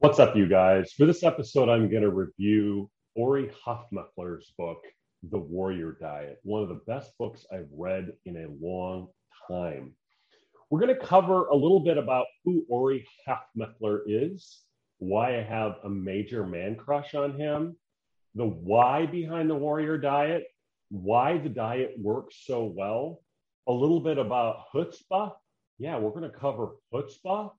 What's 0.00 0.20
up, 0.20 0.36
you 0.36 0.46
guys? 0.46 0.92
For 0.92 1.06
this 1.06 1.24
episode, 1.24 1.68
I'm 1.68 1.90
going 1.90 2.04
to 2.04 2.10
review 2.10 2.88
Ori 3.16 3.50
Hofmekler's 3.66 4.52
book, 4.56 4.78
The 5.28 5.40
Warrior 5.40 5.96
Diet, 6.00 6.38
one 6.44 6.62
of 6.62 6.68
the 6.68 6.80
best 6.86 7.10
books 7.18 7.44
I've 7.52 7.66
read 7.76 8.12
in 8.24 8.36
a 8.36 8.64
long 8.64 9.08
time. 9.50 9.92
We're 10.70 10.78
going 10.78 10.94
to 10.96 11.04
cover 11.04 11.48
a 11.48 11.56
little 11.56 11.80
bit 11.80 11.98
about 11.98 12.26
who 12.44 12.64
Ori 12.68 13.04
Hofmekler 13.26 14.02
is, 14.06 14.60
why 14.98 15.36
I 15.36 15.42
have 15.42 15.78
a 15.82 15.90
major 15.90 16.46
man 16.46 16.76
crush 16.76 17.16
on 17.16 17.36
him, 17.36 17.76
the 18.36 18.46
why 18.46 19.04
behind 19.04 19.50
the 19.50 19.56
Warrior 19.56 19.98
Diet, 19.98 20.44
why 20.90 21.38
the 21.38 21.48
diet 21.48 21.94
works 21.98 22.44
so 22.46 22.72
well, 22.72 23.20
a 23.66 23.72
little 23.72 23.98
bit 23.98 24.18
about 24.18 24.66
chutzpah. 24.72 25.32
Yeah, 25.80 25.98
we're 25.98 26.10
going 26.10 26.30
to 26.30 26.38
cover 26.38 26.76
chutzpah 26.94 27.50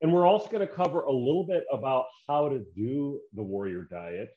and 0.00 0.12
we're 0.12 0.26
also 0.26 0.48
going 0.48 0.66
to 0.66 0.72
cover 0.72 1.02
a 1.02 1.12
little 1.12 1.44
bit 1.44 1.64
about 1.72 2.06
how 2.28 2.48
to 2.48 2.64
do 2.76 3.20
the 3.34 3.42
warrior 3.42 3.86
diet 3.90 4.30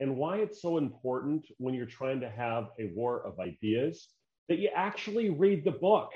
and 0.00 0.16
why 0.16 0.38
it's 0.38 0.62
so 0.62 0.78
important 0.78 1.46
when 1.58 1.74
you're 1.74 1.86
trying 1.86 2.20
to 2.20 2.30
have 2.30 2.68
a 2.78 2.90
war 2.94 3.24
of 3.26 3.38
ideas 3.38 4.08
that 4.48 4.58
you 4.58 4.70
actually 4.74 5.30
read 5.30 5.64
the 5.64 5.70
book. 5.70 6.12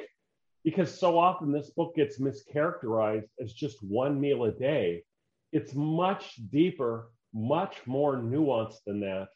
Because 0.65 0.99
so 0.99 1.19
often 1.19 1.53
this 1.53 1.71
book 1.71 1.95
gets 1.95 2.19
mischaracterized 2.19 3.29
as 3.39 3.53
just 3.53 3.77
one 3.83 4.19
meal 4.19 4.45
a 4.45 4.53
day. 4.53 5.05
It's 5.53 5.75
much 5.75 6.37
deeper, 6.51 7.11
much 7.35 7.77
more 7.85 8.17
nuanced 8.17 8.83
than 8.87 9.01
that, 9.01 9.29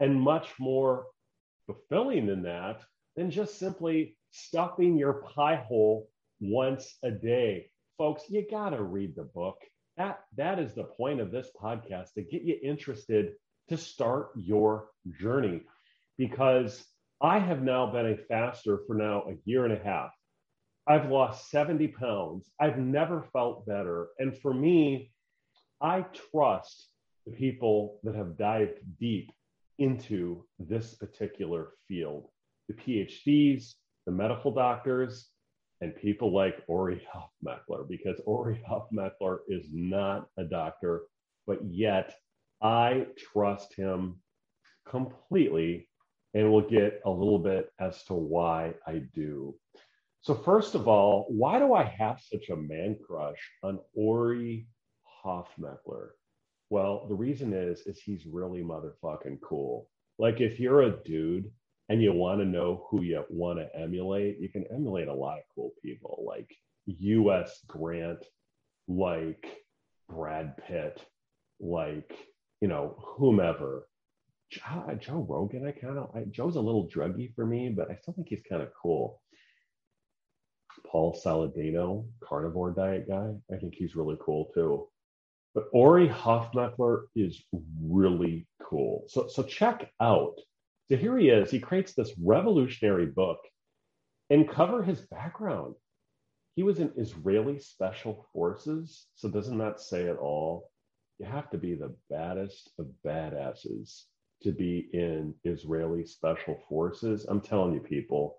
and 0.00 0.20
much 0.20 0.50
more 0.60 1.06
fulfilling 1.66 2.26
than 2.26 2.42
that 2.42 2.82
than 3.16 3.30
just 3.30 3.58
simply 3.58 4.18
stuffing 4.30 4.98
your 4.98 5.22
pie 5.34 5.64
hole 5.66 6.10
once 6.40 6.98
a 7.02 7.10
day 7.10 7.70
folks, 7.96 8.24
you 8.28 8.44
got 8.48 8.70
to 8.70 8.82
read 8.82 9.14
the 9.16 9.24
book. 9.24 9.56
That, 9.96 10.20
that 10.36 10.58
is 10.58 10.74
the 10.74 10.84
point 10.84 11.20
of 11.20 11.30
this 11.30 11.48
podcast 11.60 12.14
to 12.14 12.22
get 12.22 12.42
you 12.42 12.58
interested 12.62 13.32
to 13.68 13.76
start 13.76 14.30
your 14.36 14.88
journey 15.20 15.62
because 16.18 16.84
I 17.20 17.38
have 17.38 17.62
now 17.62 17.90
been 17.90 18.06
a 18.06 18.16
faster 18.16 18.80
for 18.86 18.94
now 18.94 19.22
a 19.22 19.34
year 19.44 19.64
and 19.64 19.72
a 19.72 19.82
half. 19.82 20.10
I've 20.86 21.10
lost 21.10 21.50
70 21.50 21.88
pounds. 21.88 22.50
I've 22.60 22.78
never 22.78 23.24
felt 23.32 23.66
better. 23.66 24.08
And 24.18 24.36
for 24.38 24.52
me, 24.52 25.12
I 25.80 26.04
trust 26.30 26.88
the 27.26 27.32
people 27.32 28.00
that 28.02 28.14
have 28.14 28.36
dived 28.36 28.80
deep 29.00 29.32
into 29.78 30.44
this 30.58 30.94
particular 30.94 31.70
field 31.88 32.28
the 32.68 32.74
PhDs, 32.74 33.74
the 34.06 34.12
medical 34.12 34.50
doctors, 34.50 35.28
and 35.84 35.94
people 35.94 36.32
like 36.32 36.62
Ori 36.66 37.06
Hofmekler, 37.14 37.86
because 37.86 38.18
Ori 38.24 38.58
Hofmekler 38.66 39.40
is 39.48 39.66
not 39.70 40.28
a 40.38 40.44
doctor, 40.44 41.02
but 41.46 41.62
yet 41.62 42.14
I 42.62 43.06
trust 43.18 43.74
him 43.74 44.16
completely, 44.88 45.90
and 46.32 46.50
we'll 46.50 46.62
get 46.62 47.02
a 47.04 47.10
little 47.10 47.38
bit 47.38 47.70
as 47.78 48.02
to 48.04 48.14
why 48.14 48.72
I 48.86 49.02
do. 49.14 49.54
So, 50.22 50.34
first 50.34 50.74
of 50.74 50.88
all, 50.88 51.26
why 51.28 51.58
do 51.58 51.74
I 51.74 51.84
have 51.84 52.18
such 52.18 52.48
a 52.48 52.56
man 52.56 52.96
crush 53.06 53.50
on 53.62 53.78
Ori 53.94 54.66
Hofmekler? 55.22 56.12
Well, 56.70 57.06
the 57.08 57.14
reason 57.14 57.52
is, 57.52 57.80
is 57.80 58.00
he's 58.00 58.24
really 58.24 58.62
motherfucking 58.62 59.42
cool. 59.42 59.90
Like 60.18 60.40
if 60.40 60.58
you're 60.58 60.82
a 60.82 60.96
dude 61.04 61.50
and 61.88 62.02
you 62.02 62.12
want 62.12 62.40
to 62.40 62.46
know 62.46 62.86
who 62.88 63.02
you 63.02 63.24
want 63.28 63.58
to 63.58 63.68
emulate, 63.78 64.38
you 64.40 64.48
can 64.48 64.64
emulate 64.72 65.08
a 65.08 65.14
lot 65.14 65.38
of 65.38 65.44
cool 65.54 65.70
people 65.82 66.24
like 66.26 66.50
U.S. 66.86 67.60
Grant, 67.66 68.24
like 68.88 69.44
Brad 70.08 70.56
Pitt, 70.56 71.02
like 71.60 72.12
you 72.60 72.68
know 72.68 72.96
whomever. 72.98 73.86
Joe, 74.50 74.96
Joe 75.00 75.26
Rogan, 75.28 75.66
I 75.66 75.72
kind 75.72 75.98
of 75.98 76.30
Joe's 76.30 76.56
a 76.56 76.60
little 76.60 76.88
druggy 76.88 77.34
for 77.34 77.44
me, 77.44 77.70
but 77.70 77.90
I 77.90 77.96
still 77.96 78.14
think 78.14 78.28
he's 78.28 78.42
kind 78.48 78.62
of 78.62 78.68
cool. 78.80 79.20
Paul 80.86 81.18
Saladino, 81.24 82.06
carnivore 82.22 82.70
diet 82.72 83.08
guy, 83.08 83.32
I 83.52 83.56
think 83.56 83.74
he's 83.74 83.96
really 83.96 84.16
cool 84.20 84.50
too. 84.54 84.88
But 85.54 85.68
Ori 85.72 86.08
Hofmekler 86.08 87.04
is 87.14 87.42
really 87.82 88.46
cool. 88.62 89.04
So 89.08 89.28
so 89.28 89.42
check 89.42 89.90
out 90.00 90.34
so 90.90 90.96
here 90.96 91.16
he 91.18 91.28
is. 91.28 91.50
He 91.50 91.60
creates 91.60 91.94
this 91.94 92.12
revolutionary 92.22 93.06
book 93.06 93.38
and 94.30 94.48
cover 94.48 94.82
his 94.82 95.00
background. 95.00 95.74
He 96.56 96.62
was 96.62 96.78
in 96.78 96.92
Israeli 96.96 97.58
special 97.58 98.26
forces. 98.32 99.06
So 99.16 99.28
doesn't 99.28 99.58
that 99.58 99.80
say 99.80 100.02
it 100.02 100.18
all? 100.18 100.70
You 101.18 101.26
have 101.26 101.50
to 101.50 101.58
be 101.58 101.74
the 101.74 101.94
baddest 102.10 102.70
of 102.78 102.86
badasses 103.06 104.04
to 104.42 104.52
be 104.52 104.88
in 104.92 105.34
Israeli 105.44 106.04
special 106.04 106.58
forces. 106.68 107.26
I'm 107.28 107.40
telling 107.40 107.74
you, 107.74 107.80
people, 107.80 108.36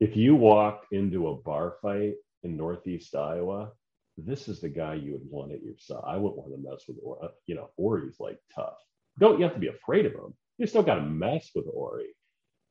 if 0.00 0.16
you 0.16 0.34
walked 0.34 0.92
into 0.92 1.28
a 1.28 1.36
bar 1.36 1.76
fight 1.82 2.14
in 2.42 2.56
Northeast 2.56 3.14
Iowa, 3.14 3.72
this 4.16 4.48
is 4.48 4.60
the 4.60 4.68
guy 4.68 4.94
you 4.94 5.12
would 5.12 5.28
want 5.30 5.52
at 5.52 5.62
your 5.62 5.76
side. 5.78 6.02
I 6.06 6.16
wouldn't 6.16 6.38
want 6.38 6.52
to 6.52 6.70
mess 6.70 6.84
with, 6.88 6.98
or 7.02 7.24
uh, 7.24 7.28
you 7.46 7.54
know, 7.56 7.70
or 7.76 8.00
he's 8.00 8.20
like 8.20 8.38
tough. 8.54 8.76
Don't 9.18 9.38
you 9.38 9.44
have 9.44 9.54
to 9.54 9.60
be 9.60 9.68
afraid 9.68 10.06
of 10.06 10.12
him? 10.12 10.34
You 10.58 10.66
still 10.66 10.82
got 10.82 10.96
to 10.96 11.02
mess 11.02 11.50
with 11.54 11.66
Ori. 11.72 12.14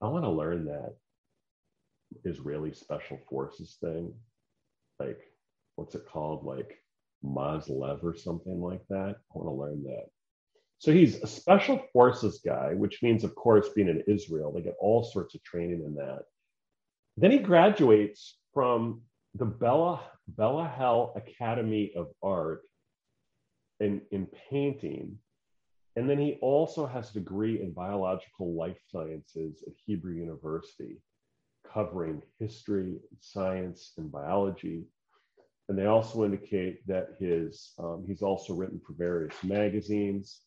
I 0.02 0.08
want 0.08 0.26
to 0.26 0.32
learn 0.32 0.66
that 0.66 0.96
Israeli 2.26 2.74
special 2.74 3.20
forces 3.30 3.78
thing. 3.82 4.14
Like, 5.00 5.20
what's 5.76 5.96
it 5.96 6.06
called? 6.08 6.46
Like 6.46 6.78
Mozlev 7.24 8.04
or 8.04 8.16
something 8.16 8.62
like 8.62 8.82
that. 8.90 9.16
I 9.18 9.34
want 9.34 9.48
to 9.48 9.62
learn 9.62 9.84
that. 9.84 10.06
So 10.80 10.92
he's 10.92 11.22
a 11.22 11.28
special 11.28 11.82
forces 11.94 12.42
guy, 12.46 12.74
which 12.74 13.02
means, 13.02 13.24
of 13.24 13.36
course, 13.36 13.70
being 13.70 13.88
in 13.88 14.04
Israel, 14.08 14.52
they 14.52 14.62
get 14.62 14.76
all 14.80 15.04
sorts 15.04 15.34
of 15.34 15.44
training 15.44 15.84
in 15.86 15.96
that. 15.96 16.24
Then 17.16 17.32
he 17.32 17.40
graduates 17.40 18.38
from 18.54 19.02
the 19.36 19.46
Bella 19.46 20.02
Bella 20.28 20.68
Hell 20.68 21.14
Academy 21.16 21.92
of 21.96 22.08
Art 22.22 22.62
in, 23.80 24.02
in 24.12 24.28
painting 24.50 25.18
and 25.96 26.10
then 26.10 26.18
he 26.18 26.38
also 26.42 26.88
has 26.88 27.10
a 27.10 27.14
degree 27.14 27.62
in 27.62 27.72
biological 27.72 28.56
life 28.56 28.80
sciences 28.90 29.64
at 29.68 29.74
Hebrew 29.86 30.14
University, 30.14 30.98
covering 31.72 32.22
history, 32.40 32.98
science, 33.20 33.94
and 33.98 34.12
biology. 34.12 34.86
And 35.70 35.78
they 35.78 35.86
also 35.86 36.26
indicate 36.26 36.86
that 36.88 37.10
his 37.20 37.74
um, 37.80 38.06
he's 38.08 38.24
also 38.24 38.54
written 38.54 38.82
for 38.86 38.94
various 38.94 39.36
magazines, 39.44 40.42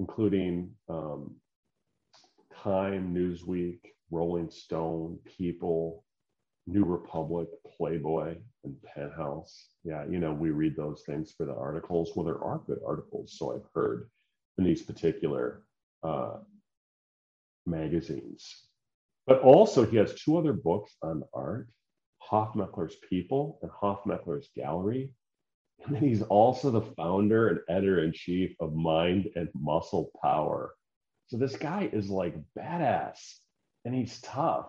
including 0.00 0.70
um, 0.88 1.36
Time, 2.62 3.14
Newsweek, 3.14 3.80
Rolling 4.10 4.50
Stone, 4.50 5.18
People, 5.38 6.04
New 6.66 6.84
Republic, 6.84 7.48
Playboy, 7.76 8.36
and 8.64 8.76
Penthouse. 8.82 9.68
Yeah, 9.84 10.04
you 10.08 10.18
know, 10.18 10.32
we 10.32 10.50
read 10.50 10.74
those 10.74 11.02
things 11.06 11.32
for 11.36 11.44
the 11.44 11.54
articles. 11.54 12.12
Well, 12.16 12.24
there 12.24 12.42
are 12.42 12.62
good 12.66 12.80
articles, 12.84 13.36
so 13.38 13.54
I've 13.54 13.68
heard 13.74 14.08
in 14.58 14.64
these 14.64 14.82
particular 14.82 15.62
uh, 16.02 16.38
magazines. 17.66 18.66
But 19.26 19.40
also, 19.40 19.84
he 19.84 19.96
has 19.96 20.14
two 20.14 20.38
other 20.38 20.52
books 20.52 20.94
on 21.02 21.22
art 21.34 21.68
Hofmekler's 22.30 22.96
People 23.08 23.58
and 23.62 23.70
Hofmekler's 23.70 24.48
Gallery. 24.56 25.10
And 25.84 25.94
then 25.94 26.02
he's 26.02 26.22
also 26.22 26.70
the 26.70 26.80
founder 26.80 27.48
and 27.48 27.60
editor 27.68 28.02
in 28.02 28.12
chief 28.12 28.56
of 28.60 28.74
Mind 28.74 29.28
and 29.36 29.48
Muscle 29.54 30.10
Power. 30.22 30.74
So 31.28 31.36
this 31.36 31.56
guy 31.56 31.90
is 31.92 32.08
like 32.08 32.34
badass 32.58 33.18
and 33.84 33.94
he's 33.94 34.20
tough. 34.20 34.66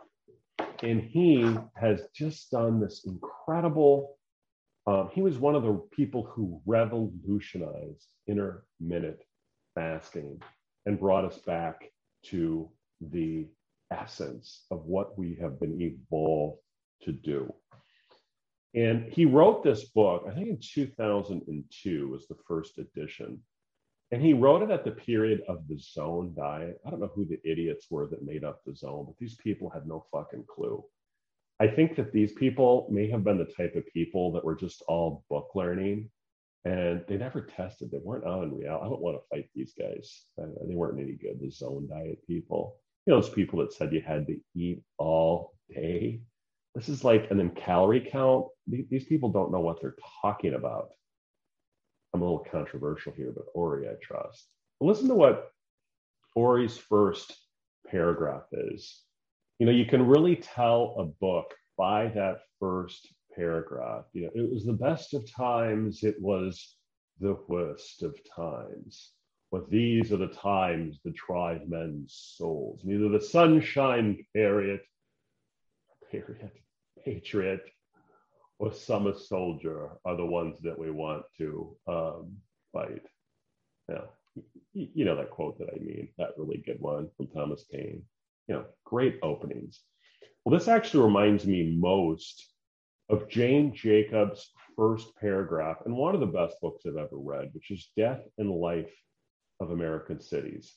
And 0.83 1.01
he 1.01 1.55
has 1.75 2.01
just 2.15 2.51
done 2.51 2.79
this 2.79 3.05
incredible. 3.05 4.17
Um, 4.85 5.09
he 5.13 5.21
was 5.21 5.37
one 5.37 5.55
of 5.55 5.63
the 5.63 5.81
people 5.91 6.23
who 6.23 6.61
revolutionized 6.65 8.07
intermittent 8.27 9.19
fasting 9.77 10.41
and 10.85 10.99
brought 10.99 11.25
us 11.25 11.37
back 11.39 11.91
to 12.25 12.69
the 12.99 13.45
essence 13.91 14.65
of 14.71 14.85
what 14.85 15.17
we 15.17 15.37
have 15.39 15.59
been 15.59 15.79
evolved 15.79 16.59
to 17.03 17.11
do. 17.11 17.53
And 18.73 19.11
he 19.11 19.25
wrote 19.25 19.63
this 19.63 19.85
book, 19.85 20.25
I 20.29 20.33
think 20.33 20.49
in 20.49 20.59
2002 20.59 22.09
was 22.09 22.27
the 22.27 22.37
first 22.47 22.79
edition. 22.79 23.39
And 24.11 24.21
he 24.21 24.33
wrote 24.33 24.63
it 24.63 24.71
at 24.71 24.83
the 24.83 24.91
period 24.91 25.41
of 25.47 25.67
the 25.67 25.77
zone 25.77 26.33
diet. 26.35 26.79
I 26.85 26.89
don't 26.89 27.01
know 27.01 27.11
who 27.13 27.25
the 27.25 27.39
idiots 27.49 27.87
were 27.89 28.07
that 28.07 28.25
made 28.25 28.43
up 28.43 28.61
the 28.65 28.75
zone, 28.75 29.05
but 29.05 29.17
these 29.19 29.35
people 29.35 29.69
had 29.69 29.85
no 29.85 30.05
fucking 30.11 30.45
clue. 30.47 30.83
I 31.59 31.67
think 31.67 31.95
that 31.97 32.13
these 32.13 32.33
people 32.33 32.87
may 32.89 33.09
have 33.09 33.23
been 33.23 33.37
the 33.37 33.45
type 33.45 33.75
of 33.75 33.85
people 33.87 34.31
that 34.33 34.45
were 34.45 34.55
just 34.55 34.83
all 34.87 35.23
book 35.29 35.49
learning 35.55 36.09
and 36.67 37.01
they 37.07 37.15
never 37.15 37.41
tested. 37.41 37.89
They 37.89 37.99
weren't 38.03 38.25
on 38.25 38.57
real. 38.57 38.79
I 38.81 38.89
don't 38.89 39.01
want 39.01 39.17
to 39.17 39.27
fight 39.29 39.49
these 39.55 39.73
guys. 39.79 40.23
Uh, 40.41 40.47
they 40.67 40.75
weren't 40.75 40.99
any 40.99 41.13
good. 41.13 41.39
The 41.39 41.49
zone 41.49 41.87
diet 41.89 42.19
people, 42.27 42.75
you 43.05 43.13
know, 43.13 43.21
those 43.21 43.29
people 43.29 43.59
that 43.59 43.71
said 43.71 43.93
you 43.93 44.01
had 44.05 44.27
to 44.27 44.35
eat 44.53 44.81
all 44.97 45.53
day. 45.73 46.19
This 46.75 46.89
is 46.89 47.05
like, 47.05 47.31
and 47.31 47.39
then 47.39 47.51
calorie 47.51 48.05
count. 48.11 48.47
These 48.67 49.05
people 49.05 49.29
don't 49.29 49.51
know 49.51 49.61
what 49.61 49.79
they're 49.79 49.95
talking 50.21 50.55
about. 50.55 50.89
I'm 52.13 52.21
a 52.21 52.25
little 52.25 52.45
controversial 52.51 53.13
here, 53.15 53.31
but 53.33 53.45
Ori, 53.55 53.87
I 53.87 53.93
trust. 54.03 54.47
Listen 54.81 55.07
to 55.07 55.15
what 55.15 55.51
Ori's 56.35 56.77
first 56.77 57.33
paragraph 57.87 58.43
is. 58.51 59.03
You 59.59 59.65
know, 59.65 59.71
you 59.71 59.85
can 59.85 60.05
really 60.05 60.35
tell 60.35 60.95
a 60.99 61.05
book 61.05 61.53
by 61.77 62.09
that 62.09 62.39
first 62.59 63.07
paragraph. 63.37 64.05
You 64.13 64.23
know, 64.23 64.31
it 64.35 64.51
was 64.51 64.65
the 64.65 64.73
best 64.73 65.13
of 65.13 65.31
times, 65.31 66.03
it 66.03 66.19
was 66.19 66.75
the 67.19 67.37
worst 67.47 68.03
of 68.03 68.17
times. 68.35 69.11
But 69.51 69.69
these 69.69 70.11
are 70.11 70.17
the 70.17 70.27
times 70.27 70.99
that 71.05 71.15
tried 71.15 71.69
men's 71.69 72.35
souls. 72.37 72.81
Neither 72.83 73.07
the 73.07 73.21
sunshine 73.21 74.25
period, 74.33 74.81
period, 76.11 76.51
patriot, 77.05 77.61
or 78.59 78.73
summer 78.73 79.13
soldier 79.13 79.91
are 80.03 80.17
the 80.17 80.25
ones 80.25 80.59
that 80.63 80.77
we 80.77 80.91
want 80.91 81.23
to 81.37 81.77
um, 81.87 82.35
fight. 82.73 83.03
Yeah, 83.87 84.05
you 84.73 85.05
know 85.05 85.15
that 85.15 85.31
quote 85.31 85.57
that 85.59 85.69
I 85.73 85.79
mean, 85.79 86.09
that 86.17 86.31
really 86.37 86.61
good 86.65 86.81
one 86.81 87.09
from 87.15 87.27
Thomas 87.27 87.63
Paine. 87.71 88.03
You 88.47 88.55
know, 88.55 88.65
great 88.83 89.19
openings. 89.23 89.79
Well, 90.43 90.57
this 90.57 90.67
actually 90.67 91.05
reminds 91.05 91.45
me 91.45 91.77
most 91.79 92.53
of 93.09 93.29
Jane 93.29 93.73
Jacobs' 93.73 94.51
first 94.75 95.15
paragraph 95.17 95.77
in 95.85 95.95
one 95.95 96.13
of 96.13 96.19
the 96.19 96.27
best 96.27 96.55
books 96.61 96.83
I've 96.85 96.97
ever 96.97 97.17
read, 97.17 97.49
which 97.53 97.71
is 97.71 97.91
Death 97.95 98.21
and 98.37 98.51
Life 98.51 98.93
of 99.59 99.71
American 99.71 100.19
Cities. 100.19 100.73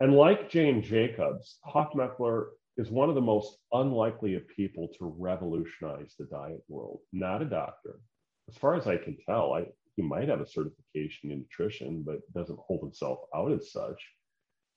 And 0.00 0.14
like 0.14 0.50
Jane 0.50 0.82
Jacobs, 0.82 1.58
Hofmekler 1.66 2.46
is 2.76 2.90
one 2.90 3.08
of 3.08 3.14
the 3.14 3.20
most 3.20 3.58
unlikely 3.72 4.34
of 4.34 4.48
people 4.48 4.88
to 4.98 5.14
revolutionize 5.18 6.14
the 6.18 6.24
diet 6.24 6.62
world, 6.68 7.00
not 7.12 7.42
a 7.42 7.44
doctor. 7.44 8.00
As 8.48 8.56
far 8.56 8.74
as 8.74 8.86
I 8.86 8.96
can 8.96 9.16
tell, 9.26 9.52
I, 9.52 9.66
he 9.94 10.02
might 10.02 10.28
have 10.28 10.40
a 10.40 10.46
certification 10.46 11.30
in 11.30 11.40
nutrition, 11.40 12.02
but 12.02 12.20
doesn't 12.34 12.58
hold 12.58 12.80
himself 12.80 13.20
out 13.34 13.52
as 13.52 13.70
such. 13.70 14.02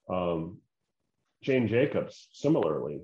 Um, 0.09 0.59
Jane 1.41 1.67
Jacobs, 1.67 2.27
similarly, 2.33 3.01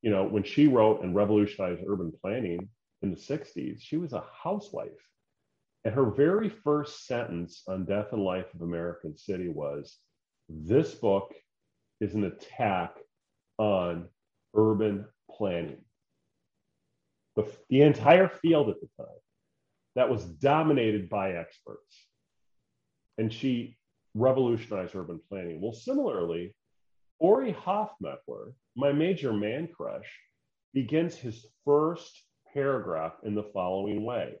you 0.00 0.10
know, 0.10 0.24
when 0.24 0.42
she 0.42 0.66
wrote 0.66 1.02
and 1.02 1.14
revolutionized 1.14 1.82
urban 1.86 2.12
planning, 2.20 2.68
in 3.02 3.10
the 3.10 3.16
60s, 3.16 3.80
she 3.80 3.96
was 3.96 4.12
a 4.12 4.24
housewife. 4.42 4.90
And 5.84 5.94
her 5.94 6.10
very 6.10 6.48
first 6.48 7.06
sentence 7.06 7.62
on 7.66 7.84
Death 7.84 8.12
and 8.12 8.22
Life 8.22 8.54
of 8.54 8.62
American 8.62 9.16
City 9.16 9.48
was 9.48 9.98
This 10.48 10.94
book 10.94 11.34
is 12.00 12.14
an 12.14 12.24
attack 12.24 12.96
on 13.58 14.08
urban 14.54 15.06
planning. 15.30 15.84
The, 17.36 17.46
the 17.68 17.82
entire 17.82 18.28
field 18.28 18.68
at 18.68 18.76
the 18.80 18.88
time 18.96 19.20
that 19.96 20.08
was 20.08 20.24
dominated 20.24 21.08
by 21.08 21.32
experts. 21.32 22.06
And 23.18 23.32
she 23.32 23.76
revolutionized 24.14 24.94
urban 24.94 25.20
planning. 25.28 25.60
Well, 25.60 25.72
similarly, 25.72 26.54
Ori 27.18 27.52
Hofmekler, 27.52 28.52
my 28.76 28.92
major 28.92 29.32
man 29.32 29.68
crush, 29.68 30.18
begins 30.74 31.14
his 31.14 31.46
first 31.64 32.22
paragraph 32.52 33.14
in 33.24 33.34
the 33.34 33.50
following 33.54 34.04
way 34.04 34.34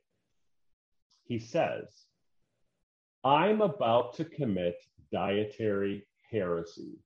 He 1.24 1.38
says, 1.38 2.06
I'm 3.24 3.60
about 3.60 4.14
to 4.16 4.24
commit 4.24 4.76
dietary 5.12 6.06
heresy. 6.30 6.98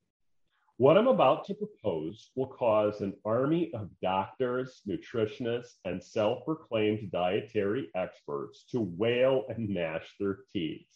What 0.78 0.98
I'm 0.98 1.08
about 1.08 1.46
to 1.46 1.54
propose 1.54 2.30
will 2.34 2.48
cause 2.48 3.00
an 3.00 3.14
army 3.24 3.70
of 3.72 3.88
doctors, 4.02 4.82
nutritionists, 4.86 5.76
and 5.86 6.02
self 6.02 6.44
proclaimed 6.44 7.10
dietary 7.10 7.88
experts 7.94 8.64
to 8.72 8.80
wail 8.80 9.44
and 9.48 9.70
gnash 9.70 10.06
their 10.20 10.40
teeth. 10.52 10.86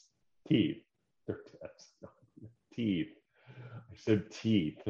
Teeth. 0.49 0.83
Their 1.27 1.41
teeth. 2.75 3.09
I 3.67 3.97
said 3.97 4.31
teeth. 4.31 4.83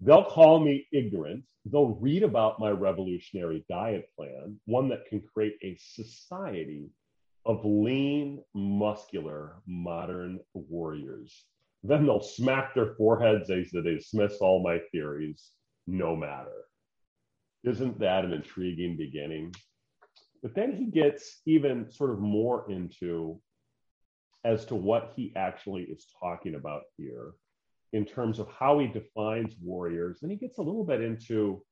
They'll 0.00 0.24
call 0.24 0.60
me 0.60 0.86
ignorant. 0.92 1.44
They'll 1.64 1.96
read 2.00 2.22
about 2.22 2.60
my 2.60 2.70
revolutionary 2.70 3.64
diet 3.68 4.08
plan, 4.16 4.60
one 4.64 4.88
that 4.88 5.06
can 5.06 5.20
create 5.20 5.56
a 5.62 5.76
society 5.76 6.90
of 7.44 7.64
lean, 7.64 8.42
muscular, 8.54 9.56
modern 9.66 10.38
warriors. 10.54 11.44
Then 11.82 12.06
they'll 12.06 12.22
smack 12.22 12.74
their 12.74 12.94
foreheads 12.94 13.50
as 13.50 13.70
they 13.70 13.82
dismiss 13.82 14.36
all 14.38 14.62
my 14.62 14.80
theories, 14.92 15.50
no 15.86 16.14
matter. 16.14 16.64
Isn't 17.64 17.98
that 18.00 18.24
an 18.24 18.32
intriguing 18.32 18.96
beginning? 18.96 19.54
But 20.42 20.54
then 20.54 20.76
he 20.76 20.86
gets 20.86 21.40
even 21.44 21.90
sort 21.90 22.10
of 22.10 22.20
more 22.20 22.70
into 22.70 23.40
as 24.44 24.64
to 24.66 24.76
what 24.76 25.12
he 25.16 25.32
actually 25.34 25.82
is 25.82 26.06
talking 26.20 26.54
about 26.54 26.82
here 26.96 27.32
in 27.92 28.04
terms 28.04 28.38
of 28.38 28.48
how 28.48 28.78
he 28.78 28.86
defines 28.86 29.54
warriors. 29.62 30.18
And 30.22 30.30
he 30.30 30.36
gets 30.36 30.58
a 30.58 30.62
little 30.62 30.84
bit 30.84 31.00
into, 31.00 31.62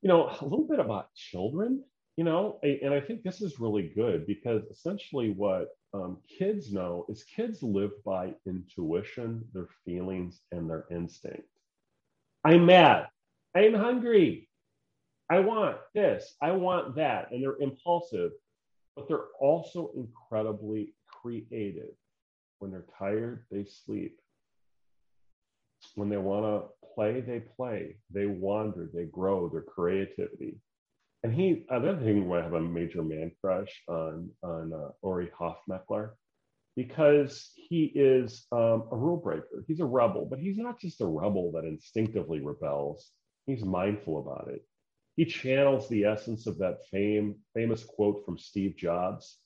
you 0.00 0.08
know, 0.08 0.28
a 0.40 0.44
little 0.44 0.66
bit 0.66 0.80
about 0.80 1.12
children, 1.14 1.82
you 2.16 2.24
know, 2.24 2.58
and 2.62 2.92
I 2.92 3.00
think 3.00 3.22
this 3.22 3.40
is 3.40 3.60
really 3.60 3.92
good 3.94 4.26
because 4.26 4.64
essentially 4.70 5.30
what 5.30 5.68
um, 5.94 6.18
kids 6.38 6.72
know 6.72 7.04
is 7.08 7.24
kids 7.24 7.62
live 7.62 7.92
by 8.04 8.34
intuition, 8.46 9.44
their 9.52 9.68
feelings, 9.84 10.40
and 10.50 10.68
their 10.68 10.86
instinct. 10.90 11.48
I'm 12.44 12.66
mad. 12.66 13.08
I'm 13.54 13.74
hungry. 13.74 14.48
I 15.30 15.40
want 15.40 15.76
this. 15.94 16.34
I 16.42 16.52
want 16.52 16.96
that. 16.96 17.30
And 17.30 17.42
they're 17.42 17.60
impulsive, 17.60 18.32
but 18.96 19.08
they're 19.08 19.28
also 19.40 19.92
incredibly 19.96 20.94
creative. 21.06 21.94
When 22.58 22.70
they're 22.70 22.86
tired, 22.98 23.44
they 23.50 23.64
sleep 23.64 24.18
when 25.94 26.08
they 26.08 26.16
want 26.16 26.44
to 26.44 26.68
play, 26.94 27.20
they 27.20 27.40
play, 27.40 27.96
they 28.10 28.26
wander, 28.26 28.90
they 28.92 29.04
grow 29.04 29.48
their 29.48 29.62
creativity. 29.62 30.56
And 31.22 31.32
he, 31.32 31.64
another 31.68 32.00
thing 32.00 32.28
where 32.28 32.40
I 32.40 32.44
have 32.44 32.54
a 32.54 32.60
major 32.60 33.02
man 33.02 33.30
crush 33.40 33.82
on, 33.88 34.30
on 34.42 34.72
uh, 34.72 34.90
Ori 35.02 35.30
Hofmekler, 35.38 36.10
because 36.74 37.50
he 37.54 37.84
is 37.94 38.46
um, 38.50 38.84
a 38.90 38.96
rule 38.96 39.18
breaker. 39.18 39.64
He's 39.68 39.80
a 39.80 39.84
rebel, 39.84 40.26
but 40.28 40.38
he's 40.38 40.56
not 40.56 40.80
just 40.80 41.00
a 41.00 41.06
rebel 41.06 41.52
that 41.52 41.64
instinctively 41.64 42.40
rebels. 42.40 43.10
He's 43.46 43.64
mindful 43.64 44.20
about 44.20 44.48
it. 44.52 44.64
He 45.16 45.26
channels 45.26 45.88
the 45.88 46.04
essence 46.04 46.46
of 46.46 46.58
that 46.58 46.78
fame, 46.90 47.36
famous 47.54 47.84
quote 47.84 48.24
from 48.24 48.38
Steve 48.38 48.76
Jobs. 48.76 49.38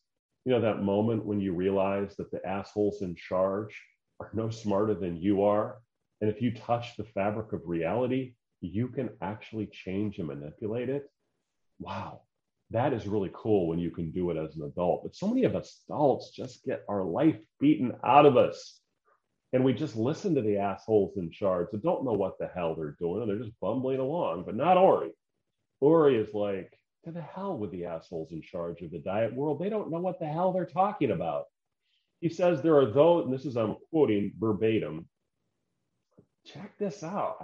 You 0.45 0.53
know, 0.53 0.61
that 0.61 0.83
moment 0.83 1.27
when 1.27 1.41
you 1.41 1.53
realize 1.53 2.15
that 2.17 2.31
the 2.31 2.47
assholes 2.47 3.03
in 3.03 3.17
charge 3.17 3.77
are 4.21 4.31
no 4.33 4.49
smarter 4.49 4.95
than 4.95 5.17
you 5.17 5.43
are 5.43 5.79
and 6.21 6.31
if 6.31 6.41
you 6.41 6.53
touch 6.53 6.97
the 6.97 7.05
fabric 7.05 7.53
of 7.53 7.63
reality, 7.67 8.35
you 8.61 8.89
can 8.89 9.11
actually 9.21 9.67
change 9.67 10.19
and 10.19 10.29
manipulate 10.29 10.89
it. 10.89 11.11
Wow, 11.79 12.23
that 12.71 12.93
is 12.93 13.07
really 13.07 13.31
cool 13.35 13.69
when 13.69 13.79
you 13.79 13.91
can 13.91 14.11
do 14.11 14.31
it 14.31 14.37
as 14.37 14.57
an 14.57 14.65
adult. 14.65 15.03
But 15.03 15.15
so 15.15 15.29
many 15.29 15.45
of 15.45 15.55
us 15.55 15.83
adults 15.89 16.31
just 16.31 16.65
get 16.65 16.85
our 16.89 17.05
life 17.05 17.37
beaten 17.61 17.93
out 18.05 18.27
of 18.27 18.37
us. 18.37 18.81
And 19.53 19.65
we 19.65 19.73
just 19.73 19.97
listen 19.97 20.35
to 20.35 20.43
the 20.43 20.59
assholes 20.59 21.17
in 21.17 21.31
charge 21.31 21.69
that 21.71 21.83
don't 21.83 22.05
know 22.05 22.13
what 22.13 22.39
the 22.39 22.49
hell 22.49 22.75
they're 22.75 22.97
doing 22.99 23.23
and 23.23 23.31
they're 23.31 23.45
just 23.45 23.59
bumbling 23.61 24.01
along, 24.01 24.45
but 24.45 24.57
not 24.57 24.77
Ori. 24.77 25.11
Ori 25.81 26.17
is 26.17 26.35
like, 26.35 26.73
to 27.05 27.13
the 27.13 27.23
hell 27.23 27.57
with 27.57 27.71
the 27.71 27.85
assholes 27.85 28.33
in 28.33 28.43
charge 28.43 28.83
of 28.83 28.91
the 28.91 28.99
diet 28.99 29.33
world. 29.33 29.61
They 29.61 29.69
don't 29.69 29.91
know 29.91 30.01
what 30.01 30.19
the 30.19 30.27
hell 30.27 30.53
they're 30.53 30.67
talking 30.67 31.13
about. 31.13 31.45
He 32.21 32.29
says 32.29 32.61
there 32.61 32.79
are 32.79 32.91
those, 32.91 33.27
and 33.27 33.33
this 33.33 33.45
is 33.45 33.57
I'm 33.57 33.77
quoting 33.91 34.33
verbatim, 34.39 35.07
check 36.47 36.79
this 36.79 37.03
out. 37.03 37.39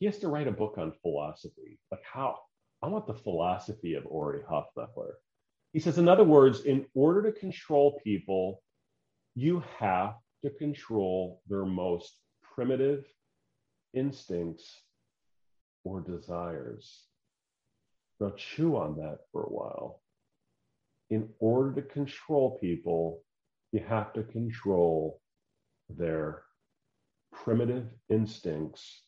He 0.00 0.06
has 0.06 0.18
to 0.20 0.28
write 0.28 0.48
a 0.48 0.52
book 0.52 0.76
on 0.78 0.92
philosophy. 1.02 1.78
Like 1.90 2.02
how? 2.10 2.38
I 2.82 2.88
want 2.88 3.06
the 3.06 3.14
philosophy 3.14 3.94
of 3.94 4.06
Ori 4.06 4.40
Hofmekler. 4.50 5.12
He 5.72 5.80
says, 5.80 5.98
in 5.98 6.08
other 6.08 6.24
words, 6.24 6.62
in 6.62 6.86
order 6.94 7.30
to 7.30 7.38
control 7.38 8.00
people, 8.04 8.62
you 9.34 9.62
have 9.78 10.14
to 10.44 10.50
control 10.50 11.42
their 11.48 11.64
most 11.64 12.16
primitive 12.54 13.04
instincts 13.94 14.82
or 15.84 16.00
desires. 16.00 17.06
Now, 18.20 18.32
chew 18.36 18.76
on 18.76 18.96
that 18.98 19.18
for 19.32 19.42
a 19.44 19.50
while. 19.50 20.02
in 21.12 21.28
order 21.40 21.74
to 21.74 21.82
control 21.82 22.58
people, 22.58 23.22
you 23.70 23.80
have 23.86 24.14
to 24.14 24.22
control 24.22 25.20
their 25.90 26.42
primitive 27.44 27.86
instincts 28.08 29.02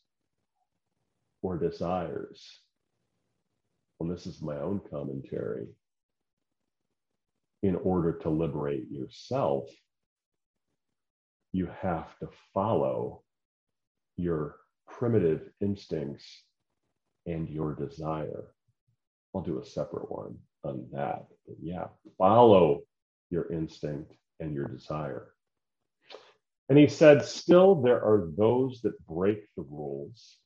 or 1.42 1.56
desires. 1.56 2.60
Well, 3.98 4.08
this 4.08 4.26
is 4.26 4.42
my 4.42 4.56
own 4.56 4.80
commentary. 4.90 5.68
In 7.62 7.76
order 7.76 8.12
to 8.18 8.30
liberate 8.30 8.90
yourself, 8.90 9.68
you 11.52 11.68
have 11.80 12.18
to 12.18 12.28
follow 12.52 13.22
your 14.16 14.56
primitive 14.88 15.48
instincts 15.60 16.42
and 17.26 17.48
your 17.48 17.74
desire. 17.74 18.46
I'll 19.34 19.42
do 19.42 19.60
a 19.60 19.64
separate 19.64 20.10
one 20.10 20.36
on 20.64 20.86
that. 20.92 21.24
But 21.46 21.56
yeah, 21.62 21.86
follow 22.18 22.82
your 23.30 23.50
instinct 23.52 24.12
and 24.40 24.52
your 24.52 24.68
desire. 24.68 25.33
And 26.68 26.78
he 26.78 26.86
said, 26.86 27.24
Still, 27.24 27.82
there 27.82 28.02
are 28.02 28.30
those 28.36 28.80
that 28.82 29.06
break 29.06 29.46
the 29.56 29.62
rules. 29.62 30.38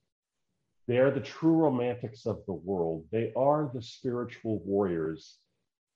They 0.87 0.98
are 0.98 1.10
the 1.10 1.20
true 1.20 1.52
romantics 1.52 2.26
of 2.26 2.40
the 2.46 2.54
world. 2.54 3.04
They 3.12 3.32
are 3.37 3.70
the 3.72 3.82
spiritual 3.82 4.60
warriors, 4.64 5.37